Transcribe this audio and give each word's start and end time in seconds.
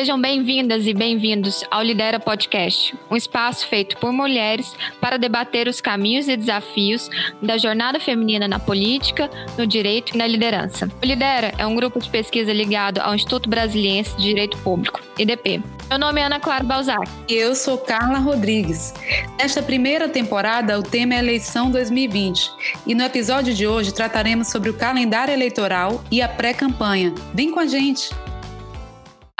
Sejam 0.00 0.18
bem-vindas 0.18 0.86
e 0.86 0.94
bem-vindos 0.94 1.62
ao 1.70 1.82
Lidera 1.82 2.18
Podcast, 2.18 2.96
um 3.10 3.16
espaço 3.16 3.68
feito 3.68 3.98
por 3.98 4.10
mulheres 4.14 4.74
para 4.98 5.18
debater 5.18 5.68
os 5.68 5.78
caminhos 5.78 6.26
e 6.26 6.38
desafios 6.38 7.10
da 7.42 7.58
jornada 7.58 8.00
feminina 8.00 8.48
na 8.48 8.58
política, 8.58 9.28
no 9.58 9.66
direito 9.66 10.14
e 10.14 10.16
na 10.16 10.26
liderança. 10.26 10.88
O 11.02 11.04
Lidera 11.04 11.52
é 11.58 11.66
um 11.66 11.76
grupo 11.76 12.00
de 12.00 12.08
pesquisa 12.08 12.50
ligado 12.50 12.96
ao 12.96 13.14
Instituto 13.14 13.50
Brasiliense 13.50 14.16
de 14.16 14.22
Direito 14.22 14.56
Público, 14.62 15.02
IDP. 15.18 15.62
Meu 15.90 15.98
nome 15.98 16.18
é 16.18 16.24
Ana 16.24 16.40
Clara 16.40 16.64
Balzac. 16.64 17.06
E 17.28 17.34
eu 17.34 17.54
sou 17.54 17.76
Carla 17.76 18.20
Rodrigues. 18.20 18.94
Nesta 19.38 19.60
primeira 19.60 20.08
temporada, 20.08 20.78
o 20.78 20.82
tema 20.82 21.14
é 21.14 21.18
eleição 21.18 21.70
2020. 21.70 22.50
E 22.86 22.94
no 22.94 23.04
episódio 23.04 23.52
de 23.52 23.66
hoje 23.66 23.92
trataremos 23.92 24.48
sobre 24.48 24.70
o 24.70 24.74
calendário 24.74 25.34
eleitoral 25.34 26.02
e 26.10 26.22
a 26.22 26.28
pré-campanha. 26.28 27.14
Vem 27.34 27.50
com 27.50 27.60
a 27.60 27.66
gente! 27.66 28.08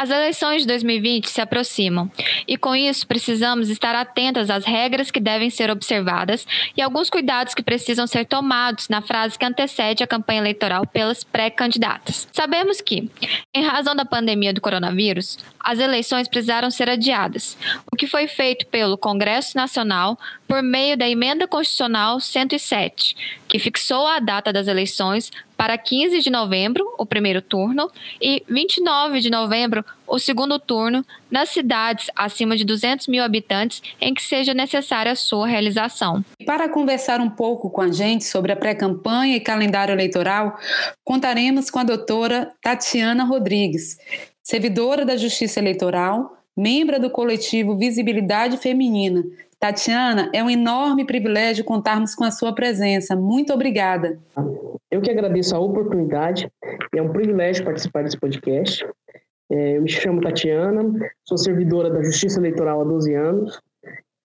As 0.00 0.08
eleições 0.08 0.62
de 0.62 0.68
2020 0.68 1.28
se 1.28 1.42
aproximam 1.42 2.10
e, 2.48 2.56
com 2.56 2.74
isso, 2.74 3.06
precisamos 3.06 3.68
estar 3.68 3.94
atentas 3.94 4.48
às 4.48 4.64
regras 4.64 5.10
que 5.10 5.20
devem 5.20 5.50
ser 5.50 5.70
observadas 5.70 6.46
e 6.74 6.80
alguns 6.80 7.10
cuidados 7.10 7.52
que 7.52 7.62
precisam 7.62 8.06
ser 8.06 8.24
tomados 8.24 8.88
na 8.88 9.02
fase 9.02 9.38
que 9.38 9.44
antecede 9.44 10.02
a 10.02 10.06
campanha 10.06 10.40
eleitoral 10.40 10.86
pelas 10.86 11.22
pré-candidatas. 11.22 12.26
Sabemos 12.32 12.80
que, 12.80 13.10
em 13.54 13.62
razão 13.62 13.94
da 13.94 14.06
pandemia 14.06 14.54
do 14.54 14.60
coronavírus, 14.62 15.36
as 15.62 15.78
eleições 15.78 16.28
precisaram 16.28 16.70
ser 16.70 16.88
adiadas, 16.88 17.56
o 17.92 17.96
que 17.96 18.06
foi 18.06 18.26
feito 18.26 18.66
pelo 18.66 18.98
Congresso 18.98 19.56
Nacional 19.56 20.18
por 20.48 20.62
meio 20.62 20.96
da 20.96 21.08
Emenda 21.08 21.46
Constitucional 21.46 22.18
107, 22.18 23.16
que 23.46 23.58
fixou 23.58 24.06
a 24.06 24.18
data 24.18 24.52
das 24.52 24.66
eleições 24.66 25.30
para 25.60 25.76
15 25.76 26.20
de 26.20 26.30
novembro, 26.30 26.94
o 26.96 27.04
primeiro 27.04 27.42
turno, 27.42 27.90
e 28.18 28.42
29 28.48 29.20
de 29.20 29.28
novembro, 29.28 29.84
o 30.06 30.18
segundo 30.18 30.58
turno, 30.58 31.04
nas 31.30 31.50
cidades 31.50 32.10
acima 32.16 32.56
de 32.56 32.64
200 32.64 33.06
mil 33.08 33.22
habitantes 33.22 33.82
em 34.00 34.14
que 34.14 34.22
seja 34.22 34.54
necessária 34.54 35.12
a 35.12 35.14
sua 35.14 35.46
realização. 35.46 36.24
Para 36.46 36.66
conversar 36.66 37.20
um 37.20 37.28
pouco 37.28 37.68
com 37.68 37.82
a 37.82 37.92
gente 37.92 38.24
sobre 38.24 38.52
a 38.52 38.56
pré-campanha 38.56 39.36
e 39.36 39.40
calendário 39.40 39.92
eleitoral, 39.92 40.58
contaremos 41.04 41.70
com 41.70 41.78
a 41.78 41.84
doutora 41.84 42.50
Tatiana 42.62 43.24
Rodrigues, 43.24 43.98
servidora 44.50 45.06
da 45.06 45.16
Justiça 45.16 45.60
Eleitoral, 45.60 46.36
membro 46.56 46.98
do 46.98 47.08
coletivo 47.08 47.78
Visibilidade 47.78 48.56
Feminina. 48.56 49.22
Tatiana, 49.60 50.28
é 50.34 50.42
um 50.42 50.50
enorme 50.50 51.06
privilégio 51.06 51.64
contarmos 51.64 52.16
com 52.16 52.24
a 52.24 52.32
sua 52.32 52.52
presença. 52.52 53.14
Muito 53.14 53.52
obrigada. 53.52 54.18
Eu 54.90 55.00
que 55.00 55.08
agradeço 55.08 55.54
a 55.54 55.60
oportunidade. 55.60 56.50
É 56.92 57.00
um 57.00 57.12
privilégio 57.12 57.64
participar 57.64 58.02
desse 58.02 58.18
podcast. 58.18 58.84
É, 59.52 59.76
eu 59.76 59.82
me 59.82 59.88
chamo 59.88 60.20
Tatiana, 60.20 60.82
sou 61.24 61.38
servidora 61.38 61.88
da 61.88 62.02
Justiça 62.02 62.40
Eleitoral 62.40 62.80
há 62.80 62.84
12 62.84 63.14
anos 63.14 63.60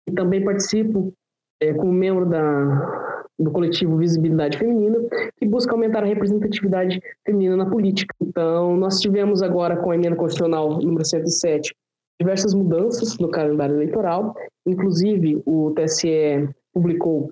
e 0.08 0.12
também 0.12 0.44
participo 0.44 1.14
é, 1.62 1.72
como 1.72 1.92
membro 1.92 2.28
da, 2.28 3.15
do 3.40 3.52
coletivo 3.52 3.98
Visibilidade 3.98 4.58
Feminina, 4.58 4.98
que 5.38 5.46
busca 5.46 5.74
aumentar 5.74 6.04
a 6.04 6.08
representatividade 6.08 7.02
feminina 7.26 7.58
na 7.58 7.66
política. 7.66 8.14
Então, 8.22 8.78
nós 8.78 9.00
tivemos 9.00 9.44
agora 9.44 9.78
com 9.78 9.92
a 9.92 9.96
emenda 9.96 10.16
constitucional 10.16 10.80
número 10.82 11.06
107 11.06 11.76
diversas 12.20 12.54
mudanças 12.54 13.18
no 13.18 13.30
calendário 13.30 13.76
eleitoral, 13.76 14.36
inclusive 14.66 15.42
o 15.46 15.72
TSE 15.72 16.50
publicou 16.74 17.32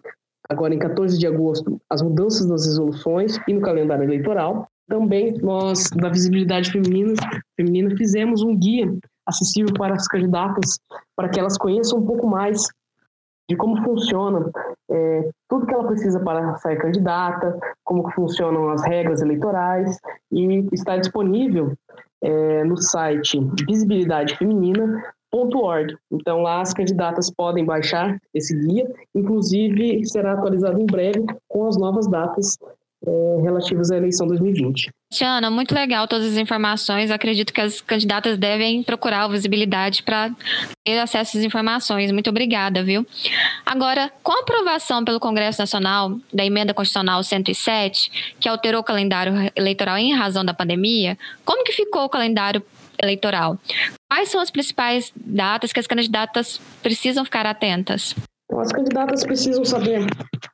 agora 0.50 0.74
em 0.74 0.80
14 0.80 1.18
de 1.18 1.26
agosto 1.26 1.80
as 1.90 2.02
mudanças 2.02 2.46
nas 2.48 2.66
resoluções 2.66 3.40
e 3.48 3.54
no 3.54 3.62
calendário 3.62 4.04
eleitoral. 4.04 4.68
Também 4.90 5.38
nós 5.42 5.90
da 5.92 6.10
visibilidade 6.10 6.72
feminina, 6.72 7.14
feminina 7.56 7.96
fizemos 7.96 8.42
um 8.44 8.58
guia 8.58 8.94
acessível 9.26 9.74
para 9.74 9.94
as 9.94 10.06
candidatas 10.08 10.78
para 11.16 11.30
que 11.30 11.40
elas 11.40 11.58
conheçam 11.58 12.00
um 12.00 12.06
pouco 12.06 12.28
mais 12.28 12.68
de 13.50 13.56
como 13.56 13.82
funciona 13.84 14.52
é, 14.90 15.30
tudo 15.50 15.66
que 15.66 15.74
ela 15.74 15.88
precisa 15.88 16.20
para 16.20 16.56
sair 16.58 16.78
candidata, 16.78 17.58
como 17.84 18.12
funcionam 18.12 18.70
as 18.70 18.84
regras 18.84 19.20
eleitorais 19.22 20.00
e 20.32 20.68
está 20.72 20.98
disponível 20.98 21.74
é, 22.22 22.64
no 22.64 22.78
site 22.78 23.40
visibilidadefeminina.org. 23.68 25.98
Então 26.12 26.42
lá 26.42 26.62
as 26.62 26.74
candidatas 26.74 27.30
podem 27.30 27.66
baixar 27.66 28.18
esse 28.34 28.58
guia, 28.58 28.90
inclusive 29.14 30.04
será 30.06 30.32
atualizado 30.34 30.80
em 30.80 30.86
breve 30.86 31.26
com 31.48 31.68
as 31.68 31.78
novas 31.78 32.08
datas 32.08 32.58
é, 33.06 33.42
relativas 33.42 33.92
à 33.92 33.98
eleição 33.98 34.26
2020. 34.28 34.90
Tiana, 35.12 35.52
muito 35.52 35.76
legal 35.76 36.08
todas 36.08 36.32
as 36.32 36.38
informações. 36.38 37.12
Acredito 37.12 37.54
que 37.54 37.62
as 37.62 37.82
candidatas 37.82 38.38
devem 38.38 38.82
procurar 38.82 39.24
a 39.24 39.28
visibilidade 39.28 40.04
para 40.04 40.32
ter 40.86 40.98
acesso 41.00 41.38
às 41.38 41.44
informações. 41.44 42.12
Muito 42.12 42.30
obrigada, 42.30 42.84
viu? 42.84 43.06
Agora, 43.66 44.12
com 44.24 44.32
a 44.32 44.40
aprovação 44.40 45.04
pelo 45.04 45.20
Congresso 45.20 45.62
Nacional 45.62 46.18
da 46.34 46.46
Emenda 46.46 46.74
Constitucional 46.74 47.22
107, 47.24 48.36
que 48.40 48.48
alterou 48.48 48.82
o 48.82 48.84
calendário 48.84 49.34
eleitoral 49.56 49.98
em 49.98 50.16
razão 50.16 50.46
da 50.46 50.54
pandemia, 50.54 51.18
como 51.44 51.64
que 51.64 51.74
ficou 51.74 52.06
o 52.06 52.10
calendário 52.10 52.64
eleitoral? 53.02 53.58
Quais 54.10 54.30
são 54.30 54.40
as 54.40 54.50
principais 54.50 55.12
datas 55.16 55.74
que 55.74 55.80
as 55.80 55.88
candidatas 55.88 56.60
precisam 56.82 57.26
ficar 57.26 57.46
atentas? 57.46 58.16
As 58.60 58.72
candidatas 58.72 59.26
precisam 59.26 59.66
saber 59.66 60.06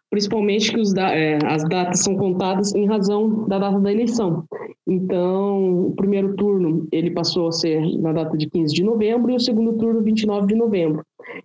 principalmente 0.10 0.72
que 0.72 0.80
os, 0.80 0.94
é, 0.96 1.38
as 1.46 1.64
datas 1.68 2.02
são 2.02 2.16
contadas 2.16 2.74
em 2.74 2.86
razão 2.86 3.48
da 3.48 3.60
data 3.60 3.80
da 3.80 3.92
eleição. 3.92 4.44
Então, 4.88 5.88
o 5.88 5.96
primeiro 5.96 6.36
turno 6.36 6.88
ele 6.92 7.12
passou 7.12 7.48
a 7.48 7.52
ser 7.52 7.80
na 8.00 8.12
data 8.12 8.36
de 8.36 8.50
15 8.50 8.74
de 8.74 8.84
novembro 8.84 9.32
e 9.32 9.36
o 9.36 9.40
segundo 9.40 9.78
turno 9.78 10.02
29 10.02 10.48
de 10.48 10.56
novembro. 10.56 11.04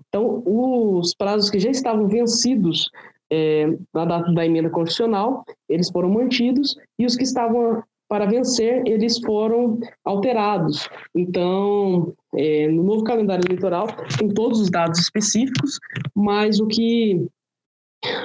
Então, 0.08 0.42
os 0.46 1.14
prazos 1.14 1.50
que 1.50 1.58
já 1.58 1.70
estavam 1.70 2.08
vencidos 2.08 2.90
é, 3.30 3.66
na 3.92 4.04
data 4.04 4.32
da 4.32 4.46
emenda 4.46 4.70
constitucional, 4.70 5.44
eles 5.68 5.90
foram 5.90 6.08
mantidos 6.08 6.76
e 6.98 7.04
os 7.04 7.16
que 7.16 7.24
estavam 7.24 7.82
para 8.08 8.26
vencer, 8.26 8.82
eles 8.86 9.18
foram 9.18 9.78
alterados. 10.04 10.88
Então, 11.14 12.14
é, 12.34 12.68
no 12.68 12.82
novo 12.82 13.02
calendário 13.02 13.44
eleitoral, 13.46 13.86
tem 14.18 14.28
todos 14.28 14.60
os 14.60 14.70
dados 14.70 15.00
específicos, 15.00 15.78
mas 16.14 16.60
o 16.60 16.66
que 16.66 17.26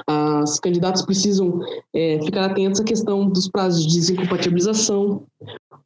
as 0.06 0.58
candidatas 0.60 1.02
precisam 1.04 1.60
é, 1.94 2.20
ficar 2.22 2.46
atentas 2.46 2.80
à 2.80 2.84
questão 2.84 3.28
dos 3.28 3.48
prazos 3.48 3.86
de 3.86 3.94
desincompatibilização, 3.94 5.24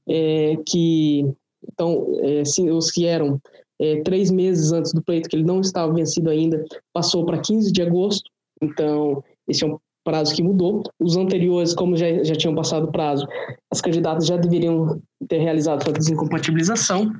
é, 0.09 0.56
que 0.66 1.27
então, 1.72 2.06
é, 2.22 2.43
os 2.72 2.91
que 2.91 3.06
eram 3.06 3.41
é, 3.81 4.03
três 4.03 4.31
meses 4.31 4.72
antes 4.72 4.93
do 4.93 5.03
pleito, 5.03 5.28
que 5.28 5.37
ele 5.37 5.44
não 5.44 5.60
estava 5.60 5.93
vencido 5.93 6.31
ainda, 6.31 6.65
passou 6.93 7.25
para 7.25 7.38
15 7.38 7.72
de 7.72 7.82
agosto. 7.82 8.31
Então, 8.62 9.22
esse 9.49 9.65
é 9.65 9.66
um 9.66 9.78
prazo 10.05 10.34
que 10.34 10.43
mudou. 10.43 10.82
Os 11.00 11.16
anteriores, 11.16 11.75
como 11.75 11.97
já, 11.97 12.22
já 12.22 12.34
tinham 12.34 12.55
passado 12.55 12.84
o 12.84 12.93
prazo, 12.93 13.26
as 13.71 13.81
candidatas 13.81 14.26
já 14.26 14.37
deveriam 14.37 15.00
ter 15.28 15.38
realizado 15.38 15.88
a 15.88 15.93
desincompatibilização. 15.93 17.11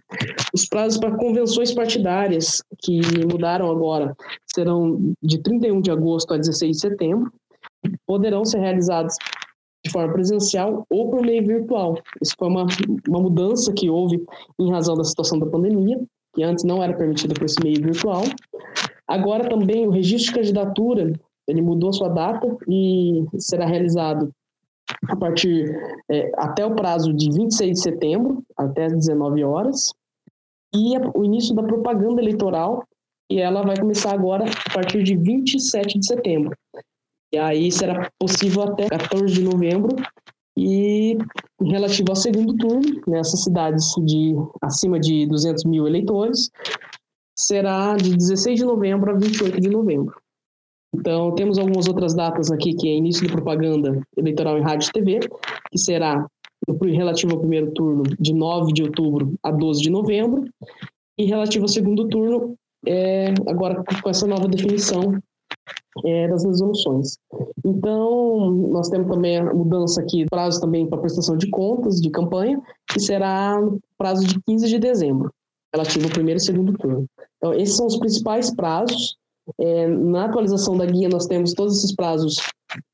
Os 0.55 0.67
prazos 0.67 1.01
para 1.01 1.17
convenções 1.17 1.75
partidárias, 1.75 2.63
que 2.79 3.01
mudaram 3.27 3.69
agora, 3.69 4.17
serão 4.47 5.13
de 5.21 5.39
31 5.39 5.81
de 5.81 5.91
agosto 5.91 6.33
a 6.33 6.37
16 6.37 6.77
de 6.77 6.81
setembro, 6.81 7.33
poderão 8.07 8.45
ser 8.45 8.61
realizados 8.61 9.17
de 9.85 9.91
forma 9.91 10.13
presencial 10.13 10.87
ou 10.89 11.11
por 11.11 11.23
meio 11.23 11.45
virtual. 11.45 11.99
Isso 12.23 12.35
foi 12.39 12.49
uma, 12.49 12.67
uma 13.09 13.21
mudança 13.21 13.73
que 13.73 13.91
houve 13.91 14.25
em 14.59 14.71
razão 14.71 14.95
da 14.95 15.03
situação 15.03 15.41
da 15.41 15.47
pandemia, 15.47 16.01
que 16.33 16.45
antes 16.45 16.63
não 16.63 16.81
era 16.81 16.97
permitida 16.97 17.35
por 17.35 17.45
esse 17.45 17.61
meio 17.61 17.83
virtual. 17.83 18.23
Agora 19.09 19.49
também 19.49 19.87
o 19.87 19.91
registro 19.91 20.33
de 20.33 20.39
candidatura 20.39 21.13
ele 21.49 21.61
mudou 21.61 21.93
sua 21.93 22.09
data 22.09 22.47
e 22.69 23.25
será 23.39 23.67
realizado 23.67 24.31
a 25.09 25.17
partir 25.17 25.77
é, 26.11 26.31
até 26.37 26.65
o 26.65 26.75
prazo 26.75 27.13
de 27.13 27.31
26 27.31 27.73
de 27.73 27.81
setembro, 27.81 28.43
até 28.57 28.87
as 28.87 28.93
19 28.93 29.45
horas, 29.45 29.93
e 30.75 30.97
a, 30.97 31.01
o 31.15 31.25
início 31.25 31.55
da 31.55 31.63
propaganda 31.63 32.21
eleitoral, 32.21 32.85
e 33.31 33.41
ela 33.41 33.63
vai 33.63 33.77
começar 33.77 34.13
agora 34.13 34.45
a 34.45 34.75
partir 34.75 35.03
de 35.03 35.17
27 35.17 35.99
de 35.99 36.07
setembro. 36.07 36.57
E 37.33 37.39
aí 37.39 37.71
será 37.73 38.11
possível 38.19 38.63
até 38.63 38.89
14 38.89 39.33
de 39.33 39.43
novembro, 39.43 39.97
e 40.57 41.19
relativo 41.61 42.11
ao 42.11 42.17
segundo 42.17 42.57
turno, 42.57 43.01
nessas 43.07 43.43
cidades 43.43 43.93
de 44.05 44.35
acima 44.63 45.01
de 45.01 45.27
200 45.27 45.65
mil 45.65 45.87
eleitores, 45.87 46.51
será 47.37 47.97
de 47.97 48.17
16 48.17 48.61
de 48.61 48.65
novembro 48.65 49.11
a 49.11 49.15
28 49.15 49.61
de 49.61 49.69
novembro. 49.69 50.15
Então, 50.95 51.35
temos 51.35 51.59
algumas 51.59 51.89
outras 51.89 52.15
datas 52.15 52.53
aqui, 52.53 52.73
que 52.75 52.89
é 52.89 52.95
início 52.95 53.27
de 53.27 53.33
propaganda 53.33 54.01
eleitoral 54.17 54.57
em 54.57 54.63
rádio 54.63 54.89
e 54.89 54.93
TV, 54.93 55.21
que 55.71 55.79
será 55.79 56.25
relativo 56.93 57.35
ao 57.35 57.41
primeiro 57.41 57.71
turno, 57.73 58.03
de 58.19 58.33
9 58.33 58.73
de 58.73 58.83
outubro 58.83 59.35
a 59.43 59.51
12 59.51 59.83
de 59.83 59.91
novembro, 59.91 60.45
e 61.19 61.25
relativo 61.25 61.65
ao 61.65 61.69
segundo 61.69 62.09
turno, 62.09 62.55
é, 62.87 63.33
agora 63.49 63.83
com 64.03 64.11
essa 64.11 64.27
nova 64.27 64.49
definição 64.49 65.19
é, 66.05 66.29
das 66.29 66.45
resoluções. 66.45 67.19
Então, 67.65 68.51
nós 68.51 68.89
temos 68.89 69.11
também 69.11 69.39
a 69.39 69.55
mudança 69.55 70.01
aqui, 70.01 70.27
prazo 70.27 70.61
também 70.61 70.87
para 70.87 70.99
prestação 70.99 71.37
de 71.37 71.49
contas 71.51 72.01
de 72.01 72.11
campanha, 72.11 72.61
que 72.91 73.01
será 73.01 73.61
no 73.61 73.79
prazo 73.97 74.27
de 74.27 74.41
15 74.43 74.69
de 74.69 74.79
dezembro. 74.79 75.31
relativo 75.73 76.07
ao 76.07 76.13
primeiro 76.13 76.39
e 76.39 76.43
segundo 76.43 76.73
turno. 76.75 77.07
Então, 77.37 77.53
esses 77.55 77.77
são 77.77 77.87
os 77.87 77.99
principais 77.99 78.55
prazos. 78.55 79.17
É, 79.59 79.87
na 79.87 80.25
atualização 80.25 80.77
da 80.77 80.87
guia, 80.87 81.09
nós 81.09 81.27
temos 81.27 81.53
todos 81.53 81.77
esses 81.79 81.95
prazos 81.95 82.37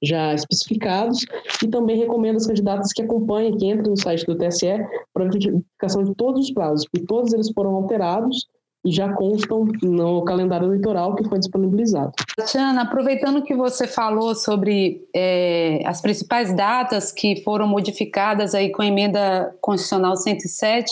já 0.03 0.35
especificados 0.35 1.25
e 1.63 1.69
também 1.69 1.97
recomendo 1.97 2.37
as 2.37 2.47
candidatas 2.47 2.93
que 2.93 3.03
acompanhem, 3.03 3.57
que 3.57 3.67
entrem 3.67 3.91
no 3.91 3.97
site 3.97 4.27
do 4.27 4.37
TSE 4.37 4.85
para 5.15 5.25
verificação 5.25 6.05
de 6.05 6.15
todos 6.15 6.47
os 6.47 6.53
prazos, 6.53 6.87
porque 6.91 7.07
todos 7.07 7.33
eles 7.33 7.51
foram 7.55 7.75
alterados 7.77 8.47
já 8.85 9.13
constam 9.13 9.67
no 9.83 10.25
calendário 10.25 10.67
eleitoral 10.67 11.15
que 11.15 11.29
foi 11.29 11.39
disponibilizado. 11.39 12.13
Tatiana, 12.37 12.83
aproveitando 12.83 13.43
que 13.43 13.55
você 13.55 13.87
falou 13.87 14.35
sobre 14.35 15.03
é, 15.15 15.83
as 15.85 16.01
principais 16.01 16.55
datas 16.55 17.13
que 17.13 17.43
foram 17.43 17.67
modificadas 17.69 18.55
aí 18.55 18.71
com 18.71 18.81
a 18.81 18.87
emenda 18.87 19.55
constitucional 19.61 20.17
107, 20.17 20.91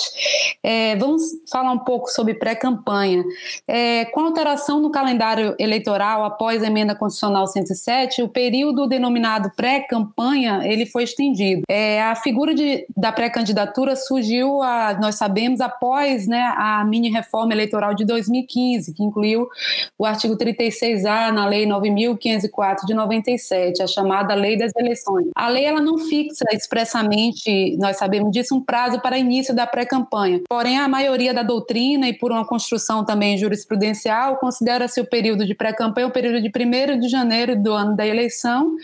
é, 0.62 0.96
vamos 0.96 1.22
falar 1.50 1.72
um 1.72 1.78
pouco 1.78 2.08
sobre 2.08 2.34
pré-campanha. 2.34 3.24
É, 3.66 4.04
com 4.06 4.20
a 4.20 4.24
alteração 4.24 4.80
no 4.80 4.90
calendário 4.90 5.54
eleitoral 5.58 6.24
após 6.24 6.62
a 6.62 6.66
emenda 6.66 6.94
constitucional 6.94 7.46
107, 7.46 8.22
o 8.22 8.28
período 8.28 8.86
denominado 8.86 9.50
pré-campanha 9.56 10.60
ele 10.64 10.84
foi 10.84 11.04
estendido. 11.04 11.62
É, 11.68 12.02
a 12.02 12.14
figura 12.14 12.54
de, 12.54 12.86
da 12.94 13.10
pré-candidatura 13.12 13.96
surgiu, 13.96 14.62
a, 14.62 14.98
nós 15.00 15.14
sabemos, 15.14 15.60
após 15.60 16.26
né, 16.26 16.52
a 16.56 16.84
mini 16.84 17.10
reforma 17.10 17.54
eleitoral 17.54 17.77
Eleitoral 17.78 17.94
de 17.94 18.04
2015, 18.04 18.92
que 18.92 19.02
incluiu 19.02 19.48
o 19.96 20.04
artigo 20.04 20.36
36A 20.36 21.30
na 21.30 21.46
Lei 21.46 21.66
9.504 21.66 22.84
de 22.86 22.94
97, 22.94 23.82
a 23.82 23.86
chamada 23.86 24.34
Lei 24.34 24.56
das 24.56 24.72
Eleições. 24.76 25.28
A 25.34 25.48
lei 25.48 25.64
ela 25.64 25.80
não 25.80 25.98
fixa 25.98 26.44
expressamente, 26.52 27.76
nós 27.78 27.96
sabemos 27.96 28.32
disso, 28.32 28.54
um 28.54 28.60
prazo 28.60 29.00
para 29.00 29.18
início 29.18 29.54
da 29.54 29.66
pré-campanha. 29.66 30.40
Porém, 30.48 30.78
a 30.78 30.88
maioria 30.88 31.32
da 31.32 31.42
doutrina 31.42 32.08
e 32.08 32.12
por 32.12 32.32
uma 32.32 32.44
construção 32.44 33.04
também 33.04 33.38
jurisprudencial 33.38 34.36
considera-se 34.36 35.00
o 35.00 35.08
período 35.08 35.46
de 35.46 35.54
pré-campanha 35.54 36.06
o 36.06 36.10
período 36.10 36.40
de 36.40 36.48
1 36.48 36.98
de 36.98 37.08
janeiro 37.08 37.60
do 37.60 37.72
ano 37.72 37.94
da 37.94 38.06
eleição 38.06 38.74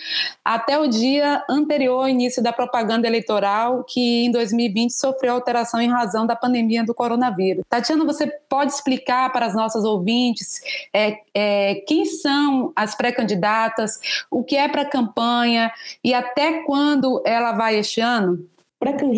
até 0.44 0.78
o 0.78 0.86
dia 0.86 1.42
anterior 1.48 2.02
ao 2.02 2.08
início 2.08 2.42
da 2.42 2.52
propaganda 2.52 3.06
eleitoral, 3.06 3.84
que 3.84 4.24
em 4.24 4.30
2020 4.30 4.92
sofreu 4.92 5.34
alteração 5.34 5.80
em 5.80 5.88
razão 5.88 6.26
da 6.26 6.36
pandemia 6.36 6.84
do 6.84 6.94
coronavírus. 6.94 7.64
Tatiana, 7.68 8.04
você 8.04 8.26
pode 8.48 8.74
explicar 8.84 9.32
para 9.32 9.46
as 9.46 9.54
nossas 9.54 9.84
ouvintes 9.84 10.60
é, 10.92 11.16
é, 11.34 11.74
quem 11.86 12.04
são 12.04 12.72
as 12.76 12.94
pré-candidatas, 12.94 13.98
o 14.30 14.44
que 14.44 14.56
é 14.56 14.68
pré-campanha 14.68 15.72
e 16.04 16.12
até 16.12 16.62
quando 16.64 17.22
ela 17.24 17.52
vai 17.52 17.78
este 17.78 18.00
ano? 18.00 18.46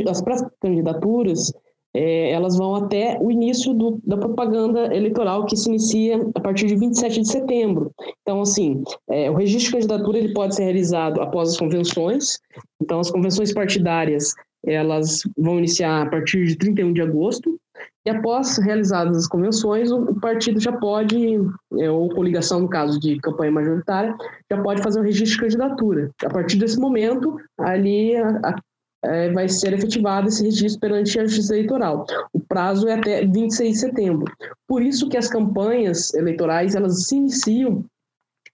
As 0.09 0.23
pré-candidaturas 0.23 1.53
é, 1.93 2.31
elas 2.31 2.57
vão 2.57 2.77
até 2.77 3.19
o 3.21 3.31
início 3.31 3.73
do, 3.73 3.99
da 4.05 4.17
propaganda 4.17 4.95
eleitoral 4.95 5.47
que 5.47 5.57
se 5.57 5.69
inicia 5.69 6.25
a 6.35 6.41
partir 6.41 6.67
de 6.67 6.77
27 6.77 7.23
de 7.23 7.29
setembro. 7.29 7.91
Então, 8.21 8.43
assim, 8.43 8.85
é, 9.09 9.31
o 9.31 9.35
registro 9.35 9.81
de 9.81 9.87
candidatura 9.87 10.19
ele 10.19 10.35
pode 10.35 10.55
ser 10.55 10.65
realizado 10.65 11.21
após 11.23 11.51
as 11.51 11.57
convenções. 11.57 12.39
Então, 12.81 13.01
as 13.01 13.11
convenções 13.11 13.53
partidárias 13.53 14.35
elas 14.65 15.23
vão 15.39 15.59
iniciar 15.59 16.03
a 16.03 16.11
partir 16.11 16.45
de 16.45 16.57
31 16.57 16.93
de 16.93 17.01
agosto 17.01 17.59
e 18.07 18.11
após 18.11 18.57
realizadas 18.59 19.17
as 19.17 19.27
convenções, 19.27 19.91
o 19.91 20.15
partido 20.21 20.61
já 20.61 20.71
pode, 20.71 21.41
é, 21.77 21.91
ou 21.91 22.09
coligação 22.09 22.61
no 22.61 22.69
caso 22.69 23.01
de 23.01 23.19
campanha 23.19 23.51
majoritária, 23.51 24.15
já 24.49 24.63
pode 24.63 24.81
fazer 24.81 25.01
o 25.01 25.03
registro 25.03 25.49
de 25.49 25.57
candidatura. 25.57 26.11
A 26.25 26.31
partir 26.31 26.57
desse 26.57 26.79
momento, 26.79 27.37
ali 27.59 28.15
a, 28.15 28.29
a, 28.45 28.61
é, 29.05 29.33
vai 29.33 29.49
ser 29.49 29.73
efetivado 29.73 30.29
esse 30.29 30.45
registro 30.45 30.81
perante 30.81 31.19
a 31.19 31.27
Justiça 31.27 31.55
Eleitoral. 31.55 32.07
O 32.33 32.39
prazo 32.39 32.87
é 32.87 32.95
até 32.95 33.27
26 33.27 33.73
de 33.73 33.79
setembro. 33.81 34.33
Por 34.69 34.83
isso 34.83 35.09
que 35.09 35.17
as 35.17 35.29
campanhas 35.29 36.15
eleitorais 36.15 36.77
elas 36.77 37.07
se 37.07 37.17
iniciam 37.17 37.85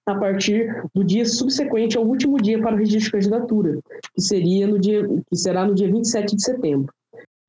a 0.06 0.14
partir 0.14 0.82
do 0.94 1.04
dia 1.04 1.26
subsequente 1.26 1.99
ao 1.99 2.04
último 2.04 2.38
dia 2.38 2.60
para 2.60 2.75
o 2.75 2.78
registro 2.78 3.20
de 3.20 3.28
candidatura, 3.28 3.78
que 4.14 4.22
seria 4.22 4.66
no 4.66 4.78
dia 4.78 5.06
que 5.06 5.37
será 5.37 5.66
no 5.66 5.75
dia 5.75 5.93
27 5.93 6.37
de 6.37 6.43
setembro. 6.43 6.93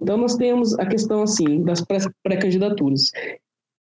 Então, 0.04 0.18
nós 0.18 0.36
temos 0.36 0.78
a 0.78 0.86
questão 0.86 1.24
assim 1.24 1.64
das 1.64 1.82
pré-candidaturas. 2.22 3.10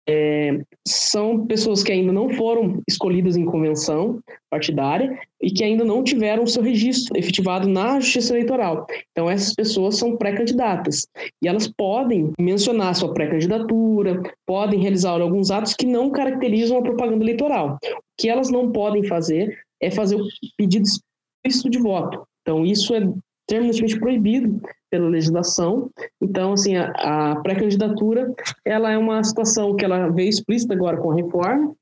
É, 0.10 0.62
são 0.88 1.46
pessoas 1.46 1.84
que 1.84 1.92
ainda 1.92 2.14
não 2.14 2.30
foram 2.30 2.82
escolhidas 2.88 3.36
em 3.36 3.46
convenção 3.46 4.20
partidária 4.50 5.20
e 5.42 5.52
que 5.52 5.64
ainda 5.64 5.84
não 5.84 6.02
tiveram 6.02 6.48
seu 6.48 6.64
registro 6.64 7.16
efetivado 7.20 7.68
na 7.68 8.00
Justiça 8.00 8.34
Eleitoral. 8.34 8.88
Então, 9.12 9.30
essas 9.30 9.54
pessoas 9.54 9.98
são 9.98 10.18
pré-candidatas 10.18 11.08
e 11.44 11.48
elas 11.48 11.68
podem 11.68 12.32
mencionar 12.40 12.96
sua 12.96 13.14
pré-candidatura, 13.14 14.24
podem 14.46 14.80
realizar 14.80 15.22
alguns 15.22 15.52
atos 15.52 15.76
que 15.76 15.86
não 15.86 16.10
caracterizam 16.10 16.80
a 16.80 16.84
propaganda 16.84 17.24
eleitoral. 17.24 17.78
O 17.84 18.02
que 18.18 18.30
elas 18.30 18.50
não 18.50 18.72
podem 18.72 19.04
fazer 19.04 19.60
é 19.80 19.92
fazer 19.92 20.16
o 20.16 20.26
pedido 20.58 20.88
explícito 20.88 21.70
de 21.70 21.78
voto. 21.78 22.26
Então, 22.42 22.66
isso 22.66 22.96
é 22.96 23.08
terminantemente 23.46 24.00
proibido 24.00 24.62
pela 24.90 25.08
legislação. 25.08 25.90
Então, 26.22 26.54
assim, 26.54 26.76
a, 26.76 26.92
a 27.32 27.36
pré-candidatura, 27.42 28.34
ela 28.66 28.92
é 28.92 28.98
uma 28.98 29.24
situação 29.24 29.76
que 29.76 29.86
ela 29.86 30.10
veio 30.10 30.30
explícita 30.30 30.74
agora 30.74 30.98
com 30.98 31.12
a 31.12 31.16
reforma 31.16 31.76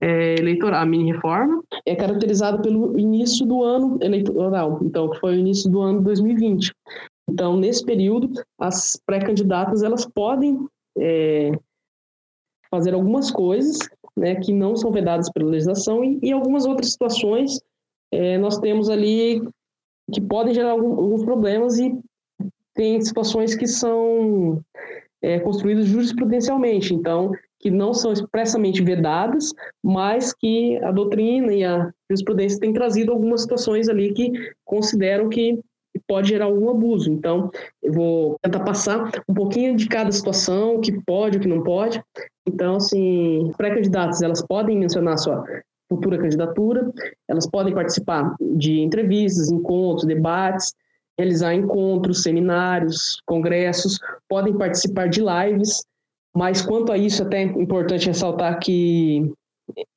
é, 0.00 0.34
eleitoral, 0.38 0.82
a 0.82 0.86
mini-reforma, 0.86 1.62
é 1.84 1.94
caracterizada 1.94 2.60
pelo 2.62 2.98
início 2.98 3.44
do 3.44 3.62
ano 3.62 3.98
eleitoral, 4.00 4.78
então, 4.82 5.10
que 5.10 5.18
foi 5.18 5.36
o 5.36 5.38
início 5.38 5.70
do 5.70 5.80
ano 5.80 6.00
2020. 6.02 6.72
Então, 7.28 7.56
nesse 7.56 7.84
período, 7.84 8.30
as 8.58 9.00
pré-candidatas, 9.04 9.82
elas 9.82 10.06
podem 10.06 10.66
é, 10.96 11.52
fazer 12.70 12.94
algumas 12.94 13.30
coisas 13.30 13.78
né, 14.16 14.36
que 14.36 14.52
não 14.52 14.76
são 14.76 14.90
vedadas 14.90 15.30
pela 15.30 15.50
legislação 15.50 16.04
e, 16.04 16.18
e 16.22 16.32
algumas 16.32 16.64
outras 16.64 16.92
situações 16.92 17.60
é, 18.12 18.38
nós 18.38 18.58
temos 18.58 18.88
ali 18.88 19.42
que 20.12 20.20
podem 20.20 20.54
gerar 20.54 20.70
alguns 20.70 21.22
problemas 21.22 21.78
e 21.78 21.98
tem 22.78 23.00
situações 23.00 23.56
que 23.56 23.66
são 23.66 24.62
é, 25.20 25.40
construídas 25.40 25.86
jurisprudencialmente, 25.86 26.94
então, 26.94 27.32
que 27.58 27.72
não 27.72 27.92
são 27.92 28.12
expressamente 28.12 28.80
vedadas, 28.80 29.52
mas 29.82 30.32
que 30.32 30.76
a 30.84 30.92
doutrina 30.92 31.52
e 31.52 31.64
a 31.64 31.90
jurisprudência 32.08 32.60
têm 32.60 32.72
trazido 32.72 33.10
algumas 33.10 33.42
situações 33.42 33.88
ali 33.88 34.14
que 34.14 34.30
consideram 34.64 35.28
que 35.28 35.58
pode 36.06 36.28
gerar 36.28 36.44
algum 36.44 36.70
abuso. 36.70 37.10
Então, 37.10 37.50
eu 37.82 37.92
vou 37.92 38.36
tentar 38.40 38.60
passar 38.60 39.10
um 39.28 39.34
pouquinho 39.34 39.74
de 39.74 39.88
cada 39.88 40.12
situação, 40.12 40.76
o 40.76 40.80
que 40.80 40.92
pode, 41.04 41.38
o 41.38 41.40
que 41.40 41.48
não 41.48 41.64
pode. 41.64 42.00
Então, 42.46 42.76
assim, 42.76 43.50
pré-candidatos, 43.56 44.22
elas 44.22 44.40
podem 44.46 44.78
mencionar 44.78 45.18
sua 45.18 45.44
futura 45.88 46.16
candidatura, 46.16 46.92
elas 47.26 47.50
podem 47.50 47.74
participar 47.74 48.36
de 48.40 48.78
entrevistas, 48.80 49.50
encontros, 49.50 50.06
debates, 50.06 50.72
realizar 51.18 51.54
encontros, 51.54 52.22
seminários, 52.22 53.20
congressos, 53.26 53.98
podem 54.28 54.56
participar 54.56 55.08
de 55.08 55.20
lives, 55.20 55.84
mas 56.34 56.62
quanto 56.62 56.92
a 56.92 56.96
isso, 56.96 57.22
até 57.22 57.42
é 57.42 57.42
importante 57.42 58.06
ressaltar 58.06 58.58
que 58.60 59.30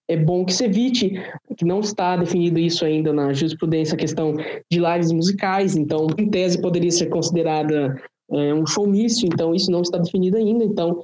é 0.09 0.17
bom 0.17 0.43
que 0.43 0.53
se 0.53 0.65
evite, 0.65 1.13
que 1.55 1.63
não 1.63 1.79
está 1.79 2.17
definido 2.17 2.59
isso 2.59 2.83
ainda 2.83 3.13
na 3.13 3.31
jurisprudência, 3.31 3.95
a 3.95 3.97
questão 3.97 4.33
de 4.69 4.79
lives 4.79 5.11
musicais, 5.11 5.77
então, 5.77 6.07
em 6.17 6.29
tese, 6.29 6.61
poderia 6.61 6.91
ser 6.91 7.07
considerada 7.07 7.95
é, 8.31 8.53
um 8.53 8.65
showmício, 8.65 9.27
então 9.31 9.53
isso 9.53 9.71
não 9.71 9.81
está 9.81 9.97
definido 9.97 10.37
ainda, 10.37 10.63
então, 10.63 11.03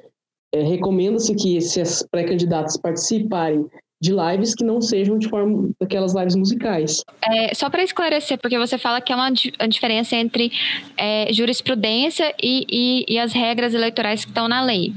é, 0.53 0.61
recomenda-se 0.61 1.33
que 1.35 1.55
esses 1.55 2.05
pré-candidatos 2.09 2.77
participarem 2.77 3.65
de 3.99 4.11
lives 4.11 4.53
que 4.53 4.63
não 4.63 4.79
sejam 4.79 5.17
de 5.17 5.27
forma 5.27 5.69
daquelas 5.79 6.13
lives 6.13 6.35
musicais. 6.35 7.03
É, 7.25 7.53
só 7.55 7.69
para 7.69 7.83
esclarecer, 7.83 8.37
porque 8.37 8.57
você 8.57 8.77
fala 8.77 9.01
que 9.01 9.11
é 9.11 9.15
uma 9.15 9.31
a 9.59 9.67
diferença 9.67 10.15
entre 10.15 10.51
é, 10.95 11.31
jurisprudência 11.33 12.33
e, 12.41 12.65
e, 12.69 13.15
e, 13.15 13.19
as 13.19 13.33
regras 13.33 13.73
eleitorais 13.73 14.23
que 14.23 14.29
estão 14.29 14.47
na 14.47 14.61
lei. 14.61 14.93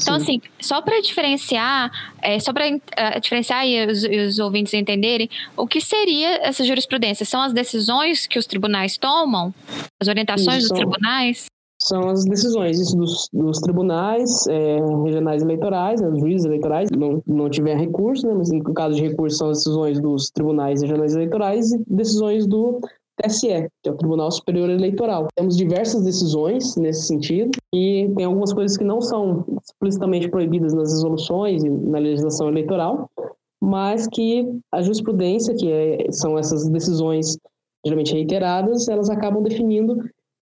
Então, 0.00 0.18
Sim. 0.18 0.22
assim, 0.22 0.40
só 0.60 0.80
para 0.80 1.00
diferenciar, 1.00 1.90
é, 2.22 2.38
só 2.38 2.52
para 2.52 2.68
uh, 2.68 2.80
é, 2.96 3.20
diferenciar 3.20 3.66
e 3.66 3.86
os, 3.86 4.04
os, 4.04 4.38
ouvintes 4.38 4.72
entenderem, 4.74 5.28
o 5.56 5.66
que 5.66 5.80
seria 5.80 6.46
essa 6.46 6.64
jurisprudência? 6.64 7.26
São 7.26 7.42
as 7.42 7.52
decisões 7.52 8.26
que 8.26 8.38
os 8.38 8.46
tribunais 8.46 8.96
tomam? 8.96 9.52
As 10.00 10.08
orientações 10.08 10.58
Isso, 10.58 10.68
dos 10.68 10.78
tribunais? 10.78 11.46
São 11.86 12.08
as 12.08 12.24
decisões 12.24 12.80
isso 12.80 12.96
dos, 12.96 13.28
dos 13.32 13.60
tribunais 13.60 14.46
é, 14.48 14.80
regionais 15.04 15.42
eleitorais, 15.42 16.00
né, 16.00 16.10
dos 16.10 16.20
juízes 16.20 16.44
eleitorais, 16.44 16.90
não, 16.90 17.22
não 17.26 17.48
tiver 17.48 17.76
recurso, 17.76 18.26
né, 18.26 18.34
mas 18.34 18.50
no 18.50 18.74
caso 18.74 18.96
de 18.96 19.02
recurso 19.02 19.38
são 19.38 19.50
as 19.50 19.58
decisões 19.58 20.00
dos 20.00 20.30
tribunais 20.30 20.82
regionais 20.82 21.14
eleitorais 21.14 21.72
e 21.72 21.84
decisões 21.86 22.46
do 22.46 22.80
TSE, 23.22 23.68
que 23.82 23.88
é 23.88 23.92
o 23.92 23.96
Tribunal 23.96 24.30
Superior 24.30 24.68
Eleitoral. 24.68 25.28
Temos 25.34 25.56
diversas 25.56 26.04
decisões 26.04 26.76
nesse 26.76 27.06
sentido 27.06 27.50
e 27.74 28.12
tem 28.16 28.26
algumas 28.26 28.52
coisas 28.52 28.76
que 28.76 28.84
não 28.84 29.00
são 29.00 29.44
explicitamente 29.64 30.28
proibidas 30.28 30.74
nas 30.74 30.92
resoluções 30.92 31.64
e 31.64 31.70
na 31.70 31.98
legislação 31.98 32.48
eleitoral, 32.48 33.08
mas 33.62 34.06
que 34.06 34.46
a 34.72 34.82
jurisprudência, 34.82 35.54
que 35.54 35.70
é, 35.70 36.10
são 36.10 36.36
essas 36.36 36.68
decisões 36.68 37.38
geralmente 37.86 38.12
reiteradas, 38.12 38.88
elas 38.88 39.08
acabam 39.08 39.42
definindo 39.42 39.96